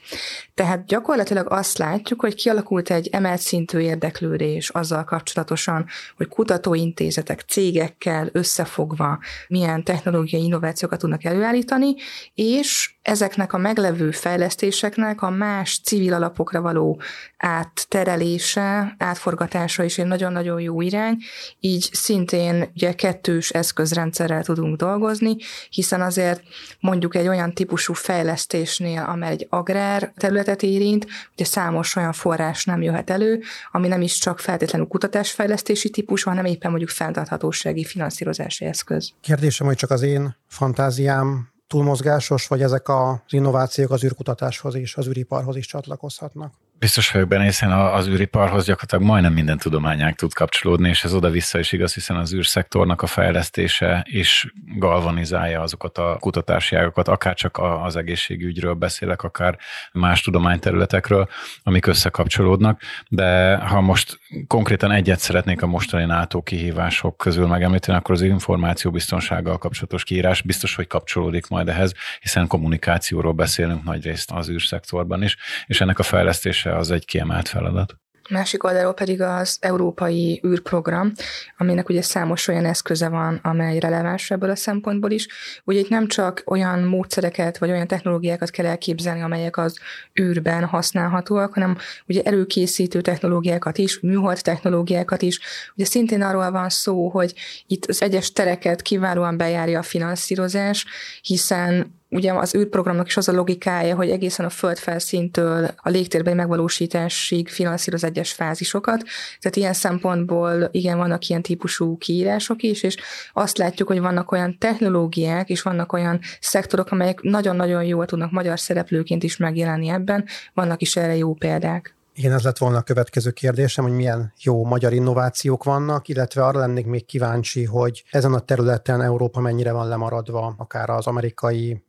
Tehát 0.53 0.85
gyakorlatilag 0.85 1.51
azt 1.51 1.77
látjuk, 1.77 2.21
hogy 2.21 2.35
kialakult 2.35 2.89
egy 2.91 3.07
emelt 3.11 3.41
szintű 3.41 3.79
érdeklődés 3.79 4.69
azzal 4.69 5.03
kapcsolatosan, 5.03 5.85
hogy 6.17 6.27
kutatóintézetek 6.27 7.41
cégekkel 7.41 8.29
összefogva 8.31 9.19
milyen 9.47 9.83
technológiai 9.83 10.43
innovációkat 10.43 10.99
tudnak 10.99 11.23
előállítani, 11.23 11.95
és 12.33 12.95
ezeknek 13.01 13.53
a 13.53 13.57
meglevő 13.57 14.11
fejlesztéseknek 14.11 15.21
a 15.21 15.29
más 15.29 15.79
civil 15.83 16.13
alapokra 16.13 16.61
való 16.61 17.01
átterelése, 17.37 18.95
átforgatása 18.97 19.83
is 19.83 19.97
egy 19.97 20.05
nagyon-nagyon 20.05 20.61
jó 20.61 20.81
irány, 20.81 21.17
így 21.59 21.89
szintén 21.91 22.71
ugye 22.75 22.93
kettős 22.93 23.49
eszközrendszerrel 23.49 24.43
tudunk 24.43 24.77
dolgozni, 24.77 25.35
hiszen 25.69 26.01
azért 26.01 26.41
mondjuk 26.79 27.15
egy 27.15 27.27
olyan 27.27 27.53
típusú 27.53 27.93
fejlesztésnél, 27.93 29.03
amely 29.07 29.31
egy 29.31 29.47
agrár 29.49 30.11
területet 30.17 30.63
érint, 30.63 31.07
ugye 31.33 31.45
számos 31.45 31.95
olyan 31.95 32.13
forrás 32.13 32.65
nem 32.65 32.81
jöhet 32.81 33.09
elő, 33.09 33.41
ami 33.71 33.87
nem 33.87 34.01
is 34.01 34.17
csak 34.17 34.39
feltétlenül 34.39 34.87
kutatásfejlesztési 34.87 35.89
típusú, 35.89 36.29
hanem 36.29 36.45
éppen 36.45 36.69
mondjuk 36.69 36.91
fenntarthatósági 36.91 37.85
finanszírozási 37.85 38.65
eszköz. 38.65 39.11
Kérdésem, 39.21 39.67
hogy 39.67 39.75
csak 39.75 39.89
az 39.89 40.01
én 40.01 40.35
fantáziám 40.47 41.50
túlmozgásos, 41.71 42.47
vagy 42.47 42.61
ezek 42.61 42.89
az 42.89 43.15
innovációk 43.29 43.91
az 43.91 44.03
űrkutatáshoz 44.03 44.75
és 44.75 44.95
az 44.95 45.07
űriparhoz 45.07 45.55
is 45.55 45.65
csatlakozhatnak? 45.65 46.53
Biztos 46.81 47.11
vagyok 47.11 47.27
benne, 47.27 47.43
hiszen 47.43 47.71
az 47.71 48.07
űriparhoz 48.07 48.65
gyakorlatilag 48.65 49.03
majdnem 49.03 49.33
minden 49.33 49.57
tudományák 49.57 50.15
tud 50.15 50.33
kapcsolódni, 50.33 50.89
és 50.89 51.03
ez 51.03 51.13
oda-vissza 51.13 51.59
is 51.59 51.71
igaz, 51.71 51.93
hiszen 51.93 52.15
az 52.15 52.33
űrszektornak 52.33 53.01
a 53.01 53.07
fejlesztése 53.07 54.05
is 54.09 54.53
galvanizálja 54.75 55.61
azokat 55.61 55.97
a 55.97 56.17
kutatási 56.19 56.75
ágakat, 56.75 57.07
akár 57.07 57.35
csak 57.35 57.57
az 57.83 57.95
egészségügyről 57.95 58.73
beszélek, 58.73 59.23
akár 59.23 59.57
más 59.93 60.21
tudományterületekről, 60.21 61.29
amik 61.63 61.85
összekapcsolódnak. 61.85 62.81
De 63.07 63.55
ha 63.55 63.81
most 63.81 64.19
konkrétan 64.47 64.91
egyet 64.91 65.19
szeretnék 65.19 65.61
a 65.61 65.67
mostani 65.67 66.05
NATO 66.05 66.41
kihívások 66.41 67.17
közül 67.17 67.47
megemlíteni, 67.47 67.97
akkor 67.97 68.15
az 68.15 68.21
információbiztonsággal 68.21 69.57
kapcsolatos 69.57 70.03
kiírás 70.03 70.41
biztos, 70.41 70.75
hogy 70.75 70.87
kapcsolódik 70.87 71.47
majd 71.47 71.67
ehhez, 71.67 71.93
hiszen 72.21 72.47
kommunikációról 72.47 73.33
beszélünk 73.33 73.83
nagy 73.83 74.03
részt 74.03 74.31
az 74.31 74.49
űrszektorban 74.49 75.23
is, 75.23 75.37
és 75.65 75.81
ennek 75.81 75.99
a 75.99 76.03
fejlesztése 76.03 76.69
az 76.75 76.91
egy 76.91 77.05
kiemelt 77.05 77.47
feladat. 77.47 77.95
Másik 78.31 78.63
oldalról 78.63 78.93
pedig 78.93 79.21
az 79.21 79.57
Európai 79.59 80.41
űrprogram, 80.45 81.11
aminek 81.57 81.89
ugye 81.89 82.01
számos 82.01 82.47
olyan 82.47 82.65
eszköze 82.65 83.09
van, 83.09 83.39
amely 83.43 83.79
releváns 83.79 84.31
ebből 84.31 84.49
a 84.49 84.55
szempontból 84.55 85.11
is. 85.11 85.27
Ugye 85.63 85.79
itt 85.79 85.89
nem 85.89 86.07
csak 86.07 86.43
olyan 86.45 86.83
módszereket 86.83 87.57
vagy 87.57 87.69
olyan 87.69 87.87
technológiákat 87.87 88.49
kell 88.49 88.65
elképzelni, 88.65 89.21
amelyek 89.21 89.57
az 89.57 89.79
űrben 90.21 90.65
használhatóak, 90.65 91.53
hanem 91.53 91.77
ugye 92.07 92.21
előkészítő 92.21 93.01
technológiákat 93.01 93.77
is, 93.77 93.99
műhold 93.99 94.41
technológiákat 94.41 95.21
is. 95.21 95.39
Ugye 95.75 95.85
szintén 95.85 96.21
arról 96.21 96.51
van 96.51 96.69
szó, 96.69 97.09
hogy 97.09 97.33
itt 97.67 97.85
az 97.85 98.01
egyes 98.01 98.31
tereket 98.31 98.81
kiválóan 98.81 99.37
bejárja 99.37 99.79
a 99.79 99.83
finanszírozás, 99.83 100.85
hiszen 101.21 101.99
ugye 102.11 102.33
az 102.33 102.55
űrprogramnak 102.55 103.07
is 103.07 103.17
az 103.17 103.27
a 103.27 103.31
logikája, 103.31 103.95
hogy 103.95 104.09
egészen 104.09 104.45
a 104.45 104.49
földfelszíntől 104.49 105.69
a 105.75 105.89
légtérben 105.89 106.35
megvalósításig 106.35 107.49
finanszíroz 107.49 108.03
egyes 108.03 108.33
fázisokat. 108.33 109.03
Tehát 109.39 109.55
ilyen 109.55 109.73
szempontból 109.73 110.69
igen, 110.71 110.97
vannak 110.97 111.27
ilyen 111.27 111.41
típusú 111.41 111.97
kiírások 111.97 112.63
is, 112.63 112.83
és 112.83 112.97
azt 113.33 113.57
látjuk, 113.57 113.87
hogy 113.87 113.99
vannak 113.99 114.31
olyan 114.31 114.57
technológiák, 114.57 115.49
és 115.49 115.61
vannak 115.61 115.93
olyan 115.93 116.19
szektorok, 116.39 116.91
amelyek 116.91 117.21
nagyon-nagyon 117.21 117.83
jól 117.83 118.05
tudnak 118.05 118.31
magyar 118.31 118.59
szereplőként 118.59 119.23
is 119.23 119.37
megjelenni 119.37 119.89
ebben. 119.89 120.25
Vannak 120.53 120.81
is 120.81 120.95
erre 120.95 121.15
jó 121.15 121.33
példák. 121.33 121.95
Igen, 122.13 122.33
ez 122.33 122.43
lett 122.43 122.57
volna 122.57 122.77
a 122.77 122.81
következő 122.81 123.31
kérdésem, 123.31 123.83
hogy 123.83 123.93
milyen 123.93 124.33
jó 124.41 124.65
magyar 124.65 124.93
innovációk 124.93 125.63
vannak, 125.63 126.07
illetve 126.07 126.45
arra 126.45 126.59
lennék 126.59 126.85
még 126.85 127.05
kíváncsi, 127.05 127.63
hogy 127.63 128.03
ezen 128.11 128.33
a 128.33 128.39
területen 128.39 129.01
Európa 129.01 129.39
mennyire 129.39 129.71
van 129.71 129.87
lemaradva, 129.87 130.55
akár 130.57 130.89
az 130.89 131.07
amerikai 131.07 131.83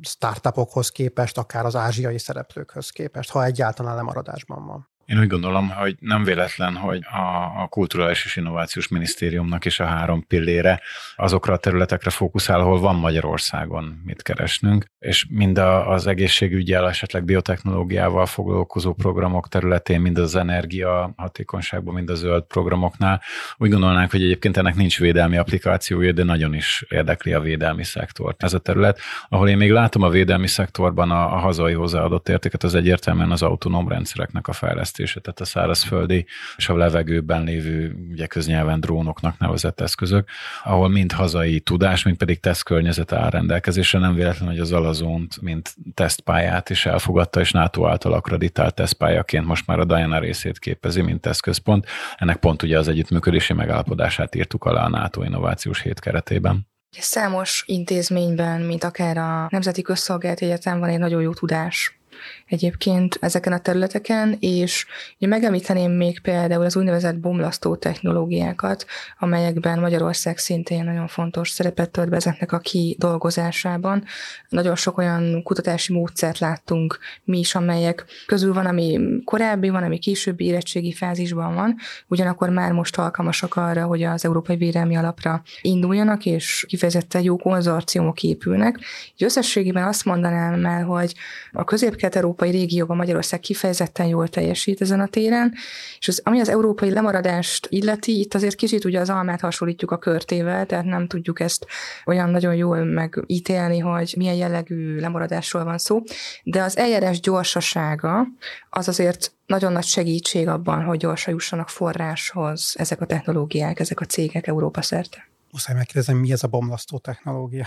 startupokhoz 0.00 0.90
képest, 0.90 1.38
akár 1.38 1.64
az 1.64 1.76
ázsiai 1.76 2.18
szereplőkhöz 2.18 2.90
képest, 2.90 3.30
ha 3.30 3.44
egyáltalán 3.44 3.94
lemaradásban 3.94 4.66
van. 4.66 4.88
Én 5.06 5.18
úgy 5.18 5.26
gondolom, 5.26 5.70
hogy 5.70 5.96
nem 6.00 6.24
véletlen, 6.24 6.76
hogy 6.76 7.00
a, 7.10 7.52
a 7.62 7.66
Kulturális 7.66 8.24
és 8.24 8.36
Innovációs 8.36 8.88
Minisztériumnak 8.88 9.64
is 9.64 9.80
a 9.80 9.84
három 9.84 10.26
pillére 10.26 10.80
azokra 11.16 11.52
a 11.52 11.56
területekre 11.56 12.10
fókuszál, 12.10 12.60
ahol 12.60 12.80
van 12.80 12.96
Magyarországon 12.96 14.00
mit 14.04 14.22
keresnünk, 14.22 14.86
és 14.98 15.26
mind 15.30 15.58
a, 15.58 15.90
az 15.90 16.06
egészségügyel, 16.06 16.88
esetleg 16.88 17.24
biotechnológiával 17.24 18.26
foglalkozó 18.26 18.92
programok 18.92 19.48
területén, 19.48 20.00
mind 20.00 20.18
az 20.18 20.36
energia 20.36 21.12
hatékonyságban, 21.16 21.94
mind 21.94 22.10
a 22.10 22.14
zöld 22.14 22.42
programoknál. 22.42 23.22
Úgy 23.56 23.70
gondolnánk, 23.70 24.10
hogy 24.10 24.22
egyébként 24.22 24.56
ennek 24.56 24.74
nincs 24.74 24.98
védelmi 24.98 25.36
applikációja, 25.36 26.12
de 26.12 26.24
nagyon 26.24 26.54
is 26.54 26.84
érdekli 26.88 27.32
a 27.32 27.40
védelmi 27.40 27.84
szektort. 27.84 28.42
Ez 28.42 28.54
a 28.54 28.58
terület, 28.58 29.00
ahol 29.28 29.48
én 29.48 29.56
még 29.56 29.70
látom 29.70 30.02
a 30.02 30.08
védelmi 30.08 30.46
szektorban 30.46 31.10
a, 31.10 31.34
a 31.34 31.38
hazai 31.38 31.72
hozzáadott 31.72 32.28
értéket, 32.28 32.62
az 32.62 32.74
egyértelműen 32.74 33.30
az 33.30 33.42
autonóm 33.42 33.88
rendszereknek 33.88 34.48
a 34.48 34.52
fejlesztés 34.52 34.92
fejlesztése, 34.94 35.20
tehát 35.20 35.40
a 35.40 35.44
szárazföldi 35.44 36.26
és 36.56 36.68
a 36.68 36.76
levegőben 36.76 37.44
lévő 37.44 37.96
ugye 38.10 38.26
köznyelven 38.26 38.80
drónoknak 38.80 39.38
nevezett 39.38 39.80
eszközök, 39.80 40.28
ahol 40.64 40.88
mind 40.88 41.12
hazai 41.12 41.60
tudás, 41.60 42.02
mind 42.02 42.16
pedig 42.16 42.40
tesztkörnyezet 42.40 43.12
áll 43.12 43.30
rendelkezésre. 43.30 43.98
Nem 43.98 44.14
véletlen, 44.14 44.48
hogy 44.48 44.58
az 44.58 44.72
Alazont, 44.72 45.40
mint 45.40 45.74
tesztpályát 45.94 46.70
is 46.70 46.86
elfogadta, 46.86 47.40
és 47.40 47.50
NATO 47.50 47.86
által 47.86 48.12
akreditált 48.12 48.74
tesztpályaként 48.74 49.46
most 49.46 49.66
már 49.66 49.78
a 49.78 49.84
Diana 49.84 50.18
részét 50.18 50.58
képezi, 50.58 51.02
mint 51.02 51.20
tesztközpont. 51.20 51.86
Ennek 52.16 52.36
pont 52.36 52.62
ugye 52.62 52.78
az 52.78 52.88
együttműködési 52.88 53.52
megállapodását 53.52 54.34
írtuk 54.34 54.64
alá 54.64 54.84
a 54.84 54.88
NATO 54.88 55.22
innovációs 55.22 55.82
hét 55.82 56.00
keretében. 56.00 56.66
Számos 56.98 57.64
intézményben, 57.66 58.60
mint 58.60 58.84
akár 58.84 59.16
a 59.16 59.46
Nemzeti 59.50 59.82
Közszolgált 59.82 60.40
Egyetem 60.40 60.78
van 60.78 60.88
egy 60.88 60.98
nagyon 60.98 61.22
jó 61.22 61.32
tudás 61.32 61.98
egyébként 62.46 63.18
ezeken 63.20 63.52
a 63.52 63.58
területeken, 63.58 64.36
és 64.40 64.86
ugye 65.16 65.26
megemlíteném 65.26 65.92
még 65.92 66.20
például 66.20 66.64
az 66.64 66.76
úgynevezett 66.76 67.18
bomlasztó 67.18 67.76
technológiákat, 67.76 68.86
amelyekben 69.18 69.78
Magyarország 69.78 70.38
szintén 70.38 70.84
nagyon 70.84 71.06
fontos 71.06 71.50
szerepet 71.50 71.90
tölt 71.90 72.08
be 72.08 72.16
ezeknek 72.16 72.52
a 72.52 72.58
kidolgozásában. 72.58 74.04
Nagyon 74.48 74.76
sok 74.76 74.98
olyan 74.98 75.42
kutatási 75.42 75.92
módszert 75.92 76.38
láttunk 76.38 76.98
mi 77.24 77.38
is, 77.38 77.54
amelyek 77.54 78.04
közül 78.26 78.52
van, 78.52 78.66
ami 78.66 79.00
korábbi, 79.24 79.68
van, 79.68 79.82
ami 79.82 79.98
későbbi 79.98 80.44
érettségi 80.44 80.92
fázisban 80.92 81.54
van, 81.54 81.76
ugyanakkor 82.08 82.48
már 82.48 82.72
most 82.72 82.98
alkalmasak 82.98 83.56
arra, 83.56 83.84
hogy 83.84 84.02
az 84.02 84.24
Európai 84.24 84.56
Védelmi 84.56 84.96
Alapra 84.96 85.42
induljanak, 85.60 86.26
és 86.26 86.64
kifejezetten 86.68 87.22
jó 87.22 87.36
konzorciumok 87.36 88.22
épülnek. 88.22 88.78
Így 89.14 89.24
összességében 89.24 89.84
azt 89.84 90.04
mondanám 90.04 90.66
el, 90.66 90.84
hogy 90.84 91.14
a 91.52 91.64
közép 91.64 91.96
európai 92.12 92.50
régióban 92.50 92.96
Magyarország 92.96 93.40
kifejezetten 93.40 94.06
jól 94.06 94.28
teljesít 94.28 94.80
ezen 94.80 95.00
a 95.00 95.06
téren, 95.06 95.52
és 95.98 96.08
az, 96.08 96.20
ami 96.24 96.40
az 96.40 96.48
európai 96.48 96.90
lemaradást 96.90 97.66
illeti, 97.70 98.18
itt 98.18 98.34
azért 98.34 98.54
kicsit 98.54 98.84
ugye 98.84 99.00
az 99.00 99.10
almát 99.10 99.40
hasonlítjuk 99.40 99.90
a 99.90 99.98
körtével, 99.98 100.66
tehát 100.66 100.84
nem 100.84 101.06
tudjuk 101.06 101.40
ezt 101.40 101.66
olyan 102.04 102.30
nagyon 102.30 102.54
jól 102.54 102.84
megítélni, 102.84 103.78
hogy 103.78 104.14
milyen 104.16 104.34
jellegű 104.34 104.96
lemaradásról 104.96 105.64
van 105.64 105.78
szó, 105.78 106.02
de 106.42 106.62
az 106.62 106.76
eljárás 106.76 107.20
gyorsasága 107.20 108.26
az 108.70 108.88
azért 108.88 109.32
nagyon 109.46 109.72
nagy 109.72 109.84
segítség 109.84 110.48
abban, 110.48 110.82
hogy 110.82 110.98
gyorsan 110.98 111.32
jussanak 111.32 111.68
forráshoz 111.68 112.74
ezek 112.78 113.00
a 113.00 113.06
technológiák, 113.06 113.80
ezek 113.80 114.00
a 114.00 114.04
cégek 114.04 114.46
Európa 114.46 114.82
szerte. 114.82 115.33
Muszáj 115.54 115.74
megkérdezni, 115.74 116.20
mi 116.20 116.32
ez 116.32 116.42
a 116.42 116.48
bomlasztó 116.48 116.98
technológia? 116.98 117.66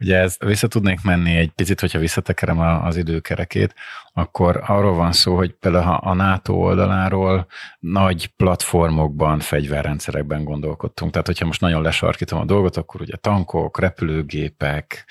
Ugye 0.00 0.16
ez 0.16 0.36
vissza 0.38 0.68
tudnék 0.68 1.02
menni 1.02 1.36
egy 1.36 1.50
picit, 1.50 1.80
hogyha 1.80 1.98
visszatekerem 1.98 2.58
az 2.60 2.96
időkerekét, 2.96 3.74
akkor 4.16 4.62
arról 4.66 4.94
van 4.94 5.12
szó, 5.12 5.36
hogy 5.36 5.52
például 5.52 5.98
a 6.00 6.14
NATO 6.14 6.52
oldaláról 6.52 7.46
nagy 7.78 8.26
platformokban, 8.26 9.40
fegyverrendszerekben 9.40 10.44
gondolkodtunk. 10.44 11.10
Tehát, 11.10 11.26
hogyha 11.26 11.46
most 11.46 11.60
nagyon 11.60 11.82
lesarkítom 11.82 12.40
a 12.40 12.44
dolgot, 12.44 12.76
akkor 12.76 13.00
ugye 13.00 13.16
tankok, 13.16 13.80
repülőgépek, 13.80 15.04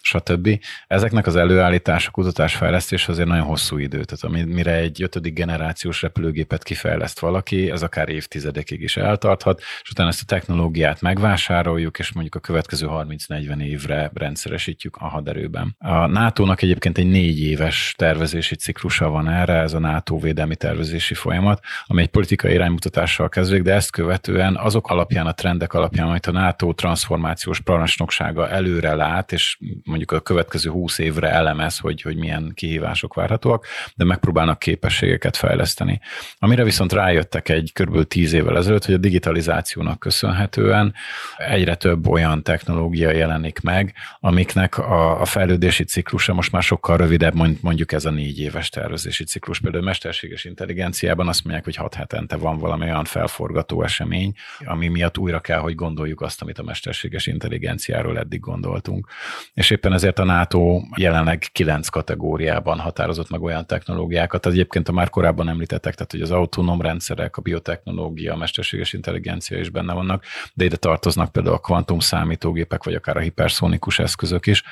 stb. 0.00 0.60
Ezeknek 0.86 1.26
az 1.26 1.36
előállítása, 1.36 2.10
kutatás, 2.10 2.54
fejlesztés 2.54 3.08
azért 3.08 3.28
nagyon 3.28 3.46
hosszú 3.46 3.78
idő. 3.78 4.04
Tehát 4.04 4.46
mire 4.46 4.74
egy 4.74 5.02
ötödik 5.02 5.34
generációs 5.34 6.02
repülőgépet 6.02 6.62
kifejleszt 6.62 7.20
valaki, 7.20 7.70
ez 7.70 7.82
akár 7.82 8.08
évtizedekig 8.08 8.82
is 8.82 8.96
eltarthat, 8.96 9.60
és 9.82 9.90
utána 9.90 10.08
ezt 10.08 10.22
a 10.22 10.26
technológiát 10.26 11.00
megvásároljuk, 11.00 11.98
és 11.98 12.12
mondjuk 12.12 12.34
a 12.34 12.40
következő 12.40 12.86
30-40 12.90 13.62
évre 13.62 14.10
rendszeresítjük 14.14 14.96
a 14.96 15.08
haderőben. 15.08 15.76
A 15.78 16.06
NATO-nak 16.06 16.62
egyébként 16.62 16.98
egy 16.98 17.10
négy 17.10 17.40
éves 17.40 17.94
tervezés 17.98 18.49
tervezési 18.50 18.54
ciklusa 18.56 19.08
van 19.08 19.28
erre, 19.28 19.54
ez 19.54 19.72
a 19.72 19.78
NATO 19.78 20.18
védelmi 20.18 20.56
tervezési 20.56 21.14
folyamat, 21.14 21.60
ami 21.86 22.02
egy 22.02 22.08
politikai 22.08 22.52
iránymutatással 22.52 23.28
kezdődik, 23.28 23.62
de 23.62 23.74
ezt 23.74 23.90
követően 23.90 24.56
azok 24.56 24.88
alapján, 24.88 25.26
a 25.26 25.32
trendek 25.32 25.72
alapján, 25.72 26.08
amit 26.08 26.26
a 26.26 26.32
NATO 26.32 26.72
transformációs 26.72 27.60
parancsnoksága 27.60 28.48
előre 28.48 28.94
lát, 28.94 29.32
és 29.32 29.58
mondjuk 29.84 30.12
a 30.12 30.20
következő 30.20 30.70
húsz 30.70 30.98
évre 30.98 31.30
elemez, 31.30 31.78
hogy, 31.78 32.02
hogy 32.02 32.16
milyen 32.16 32.52
kihívások 32.54 33.14
várhatóak, 33.14 33.66
de 33.94 34.04
megpróbálnak 34.04 34.58
képességeket 34.58 35.36
fejleszteni. 35.36 36.00
Amire 36.38 36.64
viszont 36.64 36.92
rájöttek 36.92 37.48
egy 37.48 37.72
kb. 37.74 38.02
tíz 38.02 38.32
évvel 38.32 38.56
ezelőtt, 38.56 38.84
hogy 38.84 38.94
a 38.94 38.98
digitalizációnak 38.98 39.98
köszönhetően 39.98 40.94
egyre 41.36 41.74
több 41.74 42.08
olyan 42.08 42.42
technológia 42.42 43.10
jelenik 43.10 43.60
meg, 43.60 43.94
amiknek 44.20 44.78
a, 44.78 45.20
a 45.20 45.24
fejlődési 45.24 45.84
ciklusa 45.84 46.34
most 46.34 46.52
már 46.52 46.62
sokkal 46.62 46.96
rövidebb, 46.96 47.34
mondjuk 47.60 47.92
ez 47.92 48.04
a 48.04 48.10
négy 48.10 48.39
éves 48.40 48.68
tervezési 48.68 49.24
ciklus. 49.24 49.60
Például 49.60 49.84
mesterséges 49.84 50.44
intelligenciában 50.44 51.28
azt 51.28 51.44
mondják, 51.44 51.64
hogy 51.64 51.76
hat 51.76 51.94
hetente 51.94 52.36
van 52.36 52.58
valami 52.58 52.84
olyan 52.84 53.04
felforgató 53.04 53.82
esemény, 53.82 54.32
ami 54.64 54.88
miatt 54.88 55.18
újra 55.18 55.40
kell, 55.40 55.58
hogy 55.58 55.74
gondoljuk 55.74 56.20
azt, 56.20 56.42
amit 56.42 56.58
a 56.58 56.62
mesterséges 56.62 57.26
intelligenciáról 57.26 58.18
eddig 58.18 58.40
gondoltunk. 58.40 59.08
És 59.54 59.70
éppen 59.70 59.92
ezért 59.92 60.18
a 60.18 60.24
NATO 60.24 60.82
jelenleg 60.96 61.46
kilenc 61.52 61.88
kategóriában 61.88 62.78
határozott 62.78 63.30
meg 63.30 63.42
olyan 63.42 63.66
technológiákat, 63.66 64.40
tehát 64.40 64.56
egyébként 64.56 64.88
a 64.88 64.92
már 64.92 65.10
korábban 65.10 65.48
említettek, 65.48 65.94
tehát 65.94 66.10
hogy 66.10 66.20
az 66.20 66.30
autonóm 66.30 66.80
rendszerek, 66.80 67.36
a 67.36 67.42
biotechnológia, 67.42 68.32
a 68.32 68.36
mesterséges 68.36 68.92
intelligencia 68.92 69.58
is 69.58 69.70
benne 69.70 69.92
vannak, 69.92 70.24
de 70.54 70.64
ide 70.64 70.76
tartoznak 70.76 71.32
például 71.32 71.54
a 71.54 71.58
kvantum 71.58 71.98
számítógépek, 71.98 72.84
vagy 72.84 72.94
akár 72.94 73.16
a 73.16 73.20
hiperszónikus 73.20 73.98
eszközök 73.98 74.46
is, 74.46 74.62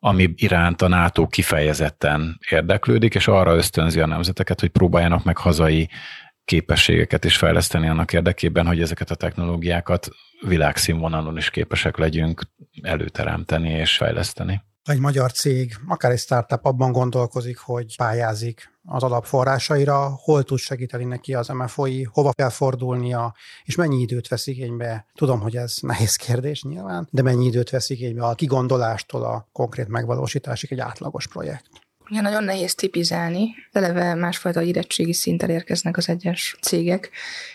ami 0.00 0.32
iránt 0.36 0.82
a 0.82 0.88
NATO 0.88 1.26
kifejezetten 1.26 2.38
érdeklődik, 2.50 3.14
és 3.18 3.28
arra 3.28 3.54
ösztönzi 3.54 4.00
a 4.00 4.06
nemzeteket, 4.06 4.60
hogy 4.60 4.68
próbáljanak 4.68 5.24
meg 5.24 5.36
hazai 5.36 5.88
képességeket 6.44 7.24
is 7.24 7.36
fejleszteni 7.36 7.88
annak 7.88 8.12
érdekében, 8.12 8.66
hogy 8.66 8.80
ezeket 8.80 9.10
a 9.10 9.14
technológiákat 9.14 10.08
világszínvonalon 10.40 11.36
is 11.36 11.50
képesek 11.50 11.96
legyünk 11.96 12.42
előteremteni 12.82 13.70
és 13.70 13.96
fejleszteni. 13.96 14.62
Egy 14.84 14.98
magyar 14.98 15.32
cég, 15.32 15.74
akár 15.86 16.10
egy 16.10 16.18
startup 16.18 16.64
abban 16.64 16.92
gondolkozik, 16.92 17.58
hogy 17.58 17.96
pályázik 17.96 18.72
az 18.84 19.02
alapforrásaira, 19.02 20.08
hol 20.22 20.42
tud 20.42 20.58
segíteni 20.58 21.04
neki 21.04 21.34
az 21.34 21.48
MFOI, 21.48 22.08
hova 22.12 22.32
kell 22.32 22.50
fordulnia, 22.50 23.34
és 23.64 23.74
mennyi 23.74 24.00
időt 24.00 24.28
vesz 24.28 24.46
igénybe. 24.46 25.06
Tudom, 25.14 25.40
hogy 25.40 25.56
ez 25.56 25.76
nehéz 25.80 26.16
kérdés 26.16 26.62
nyilván, 26.62 27.08
de 27.10 27.22
mennyi 27.22 27.46
időt 27.46 27.70
vesz 27.70 27.90
igénybe 27.90 28.24
a 28.24 28.34
kigondolástól 28.34 29.24
a 29.24 29.48
konkrét 29.52 29.88
megvalósításig 29.88 30.72
egy 30.72 30.80
átlagos 30.80 31.26
projekt. 31.26 31.87
Ja, 32.10 32.20
nagyon 32.20 32.44
nehéz 32.44 32.74
tipizálni. 32.74 33.54
Eleve 33.72 34.14
másfajta 34.14 34.62
érettségi 34.62 35.12
szinten 35.12 35.50
érkeznek 35.50 35.96
az 35.96 36.08
egyes 36.08 36.56
cégek 36.60 37.10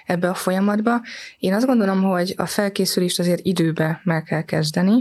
ebbe 0.05 0.29
a 0.29 0.33
folyamatba. 0.33 1.01
Én 1.39 1.53
azt 1.53 1.65
gondolom, 1.65 2.03
hogy 2.03 2.33
a 2.37 2.45
felkészülést 2.45 3.19
azért 3.19 3.45
időbe 3.45 4.01
meg 4.03 4.23
kell 4.23 4.41
kezdeni, 4.41 4.93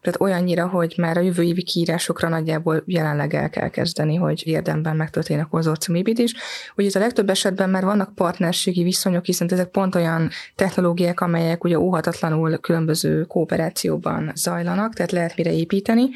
tehát 0.00 0.20
olyannyira, 0.20 0.68
hogy 0.68 0.94
már 0.96 1.16
a 1.16 1.20
jövő 1.20 1.42
évi 1.42 1.62
kiírásokra 1.62 2.28
nagyjából 2.28 2.82
jelenleg 2.86 3.34
el 3.34 3.50
kell 3.50 3.68
kezdeni, 3.68 4.16
hogy 4.16 4.46
érdemben 4.46 4.96
megtörténnek 4.96 5.44
a 5.44 5.48
konzorciumépítés. 5.48 6.34
Ugye 6.76 6.86
ez 6.86 6.94
a 6.94 6.98
legtöbb 6.98 7.30
esetben 7.30 7.70
már 7.70 7.84
vannak 7.84 8.14
partnerségi 8.14 8.82
viszonyok, 8.82 9.24
hiszen 9.24 9.48
ezek 9.50 9.68
pont 9.68 9.94
olyan 9.94 10.30
technológiák, 10.54 11.20
amelyek 11.20 11.64
ugye 11.64 11.78
óhatatlanul 11.78 12.58
különböző 12.58 13.22
kooperációban 13.24 14.32
zajlanak, 14.34 14.94
tehát 14.94 15.12
lehet 15.12 15.36
mire 15.36 15.52
építeni. 15.52 16.08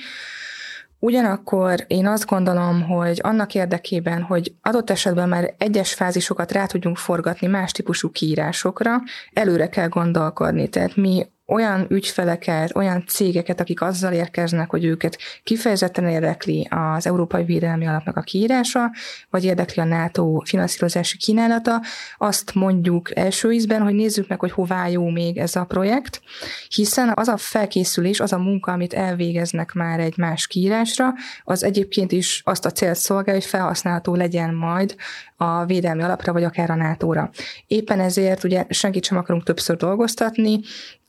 Ugyanakkor 1.04 1.84
én 1.86 2.06
azt 2.06 2.26
gondolom, 2.26 2.82
hogy 2.82 3.20
annak 3.22 3.54
érdekében, 3.54 4.22
hogy 4.22 4.54
adott 4.62 4.90
esetben 4.90 5.28
már 5.28 5.54
egyes 5.58 5.94
fázisokat 5.94 6.52
rá 6.52 6.66
tudjunk 6.66 6.96
forgatni 6.96 7.46
más 7.46 7.72
típusú 7.72 8.10
kiírásokra, 8.10 9.02
előre 9.32 9.68
kell 9.68 9.88
gondolkodni. 9.88 10.68
Tehát 10.68 10.96
mi 10.96 11.26
olyan 11.54 11.86
ügyfeleket, 11.88 12.76
olyan 12.76 13.04
cégeket, 13.06 13.60
akik 13.60 13.80
azzal 13.80 14.12
érkeznek, 14.12 14.70
hogy 14.70 14.84
őket 14.84 15.18
kifejezetten 15.42 16.08
érdekli 16.08 16.68
az 16.70 17.06
Európai 17.06 17.44
Védelmi 17.44 17.86
Alapnak 17.86 18.16
a 18.16 18.20
kiírása, 18.20 18.90
vagy 19.30 19.44
érdekli 19.44 19.82
a 19.82 19.84
NATO 19.84 20.40
finanszírozási 20.44 21.16
kínálata, 21.16 21.82
azt 22.18 22.54
mondjuk 22.54 23.16
első 23.16 23.52
ízben, 23.52 23.82
hogy 23.82 23.94
nézzük 23.94 24.28
meg, 24.28 24.40
hogy 24.40 24.52
hová 24.52 24.88
jó 24.88 25.08
még 25.08 25.38
ez 25.38 25.56
a 25.56 25.64
projekt, 25.64 26.20
hiszen 26.68 27.12
az 27.14 27.28
a 27.28 27.36
felkészülés, 27.36 28.20
az 28.20 28.32
a 28.32 28.38
munka, 28.38 28.72
amit 28.72 28.92
elvégeznek 28.94 29.72
már 29.72 30.00
egy 30.00 30.16
más 30.16 30.46
kiírásra, 30.46 31.12
az 31.44 31.64
egyébként 31.64 32.12
is 32.12 32.42
azt 32.44 32.66
a 32.66 32.70
célt 32.70 32.96
szolgálja, 32.96 33.40
hogy 33.40 33.50
felhasználható 33.50 34.14
legyen 34.14 34.54
majd 34.54 34.94
a 35.36 35.64
védelmi 35.64 36.02
alapra, 36.02 36.32
vagy 36.32 36.44
akár 36.44 36.70
a 36.70 36.74
NATO-ra. 36.74 37.30
Éppen 37.66 38.00
ezért 38.00 38.44
ugye 38.44 38.64
senkit 38.68 39.04
sem 39.04 39.18
akarunk 39.18 39.44
többször 39.44 39.76
dolgoztatni, 39.76 40.60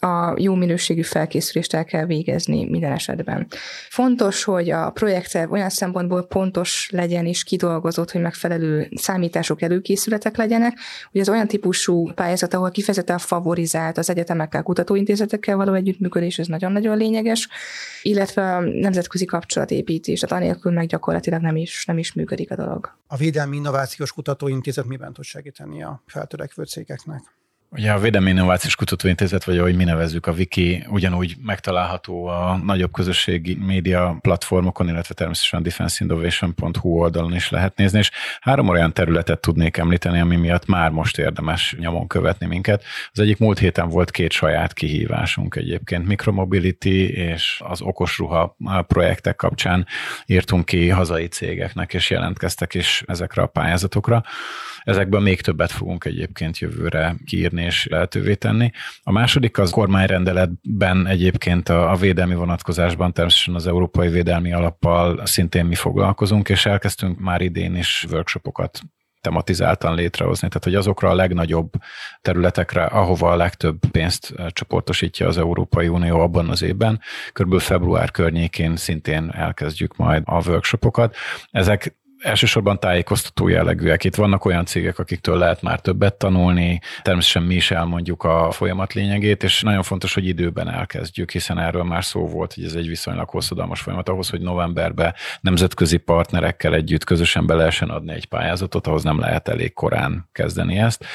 a 0.06 0.34
jó 0.38 0.56
minőségű 0.56 1.02
felkészülést 1.02 1.74
el 1.74 1.86
kell 1.86 2.06
végezni 2.06 2.66
minden 2.70 2.92
esetben. 2.92 3.48
Fontos, 3.90 4.44
hogy 4.44 4.70
a 4.70 4.90
projekte 4.90 5.48
olyan 5.50 5.70
szempontból 5.70 6.28
pontos 6.28 6.90
legyen 6.92 7.26
és 7.26 7.44
kidolgozott, 7.44 8.12
hogy 8.12 8.22
megfelelő 8.22 8.90
számítások, 8.96 9.62
előkészületek 9.62 10.38
legyenek, 10.38 10.78
hogy 11.12 11.22
az 11.22 11.30
olyan 11.30 11.48
típusú 11.48 12.14
pályázat, 12.14 12.54
ahol 12.54 12.72
kifejezetten 12.72 13.18
favorizált 13.18 13.98
az 13.98 14.10
egyetemekkel, 14.10 14.64
kutatóintézetekkel 14.64 15.56
való 15.56 15.74
együttműködés, 15.74 16.40
ez 16.40 16.48
nagyon-nagyon 16.48 16.98
lényeges, 16.98 17.48
illetve 18.02 18.56
a 18.56 18.60
nemzetközi 18.60 19.26
kapcsolatépítés, 19.26 20.20
tehát 20.20 20.44
anélkül 20.44 20.72
meg 20.72 20.88
gyakorlatilag 20.88 21.42
nem 21.42 21.56
is, 21.56 21.86
nem 21.86 21.98
is 21.98 22.14
működik 22.14 22.52
a 22.52 22.56
dolog. 22.56 22.98
A 23.08 23.16
Védelmi 23.16 23.56
Innovációs 23.56 24.12
Kutatóintézet 24.12 24.86
miben 24.86 25.14
tud 25.14 25.24
segíteni 25.24 25.84
a 25.84 26.04
feltörekvő 26.06 26.64
cégeknek? 26.64 27.24
Ugye 27.78 27.92
a 27.92 28.00
Védelmi 28.00 28.30
Innovációs 28.30 28.76
Kutatóintézet, 28.76 29.44
vagy 29.44 29.58
ahogy 29.58 29.76
mi 29.76 29.84
nevezzük 29.84 30.26
a 30.26 30.32
Wiki, 30.32 30.86
ugyanúgy 30.90 31.36
megtalálható 31.42 32.26
a 32.26 32.60
nagyobb 32.64 32.92
közösségi 32.92 33.58
média 33.66 34.18
platformokon, 34.22 34.88
illetve 34.90 35.14
természetesen 35.14 35.60
a 35.60 35.64
defenseinnovation.hu 35.64 36.90
oldalon 36.90 37.36
is 37.36 37.50
lehet 37.50 37.78
nézni, 37.78 37.98
és 37.98 38.12
három 38.40 38.68
olyan 38.68 38.94
területet 38.94 39.40
tudnék 39.40 39.78
említeni, 39.78 40.20
ami 40.20 40.36
miatt 40.36 40.66
már 40.66 40.92
most 40.92 41.18
érdemes 41.18 41.76
nyomon 41.80 42.08
követni 42.08 42.46
minket. 42.46 42.84
Az 43.12 43.20
egyik 43.20 43.38
múlt 43.38 43.60
héten 43.60 43.90
volt 43.90 44.12
két 44.12 44.32
saját 44.32 44.74
kihívásunk 44.74 45.56
egyébként, 45.56 46.08
Micromobility 46.08 47.10
és 47.10 47.62
az 47.66 47.82
okos 47.82 48.18
ruha 48.18 48.58
projektek 48.88 49.36
kapcsán 49.36 49.86
írtunk 50.26 50.66
ki 50.66 50.90
hazai 50.90 51.28
cégeknek, 51.28 51.94
és 51.94 52.10
jelentkeztek 52.10 52.74
is 52.74 53.04
ezekre 53.08 53.42
a 53.42 53.48
pályázatokra. 53.48 54.24
Ezekben 54.84 55.22
még 55.22 55.42
többet 55.42 55.72
fogunk 55.72 56.06
egyébként 56.06 56.58
jövőre 56.58 57.16
kiírni 57.26 57.65
és 57.66 57.88
lehetővé 57.90 58.34
tenni. 58.34 58.72
A 59.04 59.12
második 59.12 59.58
az 59.58 59.70
kormányrendeletben 59.70 61.08
egyébként 61.08 61.70
a, 61.70 61.92
a 61.92 61.96
védelmi 61.96 62.36
vonatkozásban 62.36 63.14
természetesen 63.14 63.56
az 63.56 63.68
Európai 63.68 64.10
Védelmi 64.10 64.54
Alappal 64.54 65.26
szintén 65.26 65.66
mi 65.66 65.76
foglalkozunk, 65.76 66.50
és 66.50 66.66
elkezdtünk 66.66 67.20
már 67.20 67.42
idén 67.42 67.76
is 67.76 68.06
workshopokat 68.12 68.82
tematizáltan 69.26 69.96
létrehozni, 69.96 70.48
tehát 70.48 70.64
hogy 70.64 70.76
azokra 70.76 71.10
a 71.10 71.16
legnagyobb 71.16 71.72
területekre, 72.22 72.84
ahova 72.84 73.32
a 73.32 73.36
legtöbb 73.36 73.78
pénzt 73.92 74.34
csoportosítja 74.50 75.28
az 75.28 75.38
Európai 75.38 75.88
Unió 75.88 76.20
abban 76.20 76.50
az 76.50 76.62
évben, 76.62 77.02
kb. 77.32 77.60
február 77.60 78.12
környékén 78.12 78.76
szintén 78.76 79.32
elkezdjük 79.32 79.96
majd 79.96 80.24
a 80.26 80.50
workshopokat. 80.50 81.16
Ezek 81.52 81.96
elsősorban 82.26 82.80
tájékoztató 82.80 83.48
jellegűek. 83.48 84.04
Itt 84.04 84.16
vannak 84.16 84.46
olyan 84.46 84.66
cégek, 84.66 85.00
akiktől 85.00 85.38
lehet 85.38 85.62
már 85.62 85.80
többet 85.80 86.14
tanulni, 86.14 86.80
természetesen 87.02 87.48
mi 87.48 87.56
is 87.56 87.72
elmondjuk 87.72 88.24
a 88.24 88.52
folyamat 88.52 88.94
lényegét, 88.94 89.44
és 89.44 89.62
nagyon 89.62 89.84
fontos, 89.84 90.14
hogy 90.14 90.28
időben 90.28 90.70
elkezdjük, 90.70 91.32
hiszen 91.32 91.60
erről 91.60 91.84
már 91.84 92.04
szó 92.04 92.28
volt, 92.28 92.54
hogy 92.54 92.64
ez 92.64 92.74
egy 92.74 92.88
viszonylag 92.88 93.30
hosszadalmas 93.30 93.82
folyamat 93.82 94.10
ahhoz, 94.10 94.30
hogy 94.30 94.42
novemberben 94.42 95.14
nemzetközi 95.42 95.98
partnerekkel 95.98 96.74
együtt 96.74 97.04
közösen 97.04 97.46
be 97.46 97.54
lehessen 97.54 97.90
adni 97.90 98.14
egy 98.14 98.26
pályázatot, 98.26 98.88
ahhoz 98.88 99.04
nem 99.04 99.20
lehet 99.20 99.48
elég 99.48 99.74
korán 99.74 100.30
kezdeni 100.32 100.78
ezt. 100.78 101.06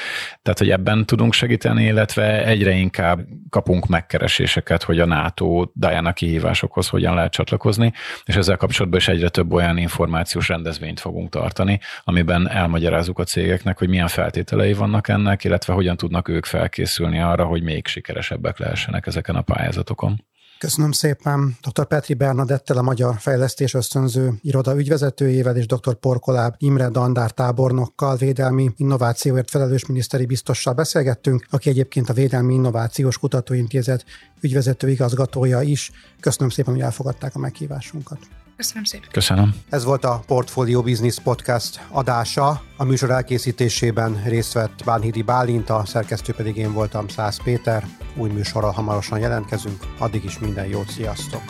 Tehát, 0.41 0.59
hogy 0.59 0.69
ebben 0.69 1.05
tudunk 1.05 1.33
segíteni, 1.33 1.83
illetve 1.83 2.45
egyre 2.45 2.71
inkább 2.71 3.19
kapunk 3.49 3.87
megkereséseket, 3.87 4.83
hogy 4.83 4.99
a 4.99 5.05
NATO 5.05 5.65
Diana 5.73 6.13
kihívásokhoz 6.13 6.87
hogyan 6.87 7.15
lehet 7.15 7.31
csatlakozni, 7.31 7.93
és 8.25 8.35
ezzel 8.35 8.57
kapcsolatban 8.57 8.99
is 8.99 9.07
egyre 9.07 9.29
több 9.29 9.53
olyan 9.53 9.77
információs 9.77 10.47
rendezvényt 10.47 10.99
fogunk 11.01 11.29
tartani, 11.29 11.79
amiben 12.03 12.49
elmagyarázzuk 12.49 13.19
a 13.19 13.23
cégeknek, 13.23 13.77
hogy 13.77 13.89
milyen 13.89 14.07
feltételei 14.07 14.73
vannak 14.73 15.07
ennek, 15.07 15.43
illetve 15.43 15.73
hogyan 15.73 15.97
tudnak 15.97 16.27
ők 16.27 16.45
felkészülni 16.45 17.19
arra, 17.19 17.45
hogy 17.45 17.63
még 17.63 17.87
sikeresebbek 17.87 18.57
lehessenek 18.57 19.07
ezeken 19.07 19.35
a 19.35 19.41
pályázatokon. 19.41 20.23
Köszönöm 20.61 20.91
szépen 20.91 21.57
dr. 21.61 21.85
Petri 21.85 22.13
Bernadettel, 22.13 22.77
a 22.77 22.81
Magyar 22.81 23.15
Fejlesztés 23.19 23.73
Ösztönző 23.73 24.33
Iroda 24.41 24.77
ügyvezetőjével 24.77 25.55
és 25.55 25.65
dr. 25.65 25.95
Porkoláb 25.95 26.55
Imre 26.57 26.89
Dandár 26.89 27.31
tábornokkal, 27.31 28.15
védelmi 28.15 28.69
innovációért 28.75 29.49
felelős 29.49 29.85
miniszteri 29.85 30.25
biztossal 30.25 30.73
beszélgettünk, 30.73 31.45
aki 31.49 31.69
egyébként 31.69 32.09
a 32.09 32.13
Védelmi 32.13 32.53
Innovációs 32.53 33.17
Kutatóintézet 33.17 34.05
ügyvezető 34.41 34.89
igazgatója 34.89 35.61
is. 35.61 35.91
Köszönöm 36.19 36.49
szépen, 36.49 36.73
hogy 36.73 36.83
elfogadták 36.83 37.35
a 37.35 37.39
meghívásunkat. 37.39 38.19
Köszönöm 38.61 38.83
szépen. 38.83 39.09
Köszönöm. 39.11 39.55
Ez 39.69 39.83
volt 39.83 40.05
a 40.05 40.23
Portfolio 40.27 40.81
Business 40.81 41.19
Podcast 41.23 41.79
adása. 41.89 42.61
A 42.77 42.83
műsor 42.83 43.09
elkészítésében 43.11 44.23
részt 44.25 44.53
vett 44.53 44.83
Bánhidi 44.85 45.21
Bálint, 45.21 45.69
a 45.69 45.83
szerkesztő 45.85 46.33
pedig 46.33 46.57
én 46.57 46.73
voltam 46.73 47.07
Szász 47.07 47.37
Péter. 47.43 47.87
Új 48.15 48.29
műsorral 48.29 48.71
hamarosan 48.71 49.19
jelentkezünk. 49.19 49.83
Addig 49.97 50.23
is 50.23 50.39
minden 50.39 50.65
jót, 50.65 50.89
sziasztok! 50.89 51.41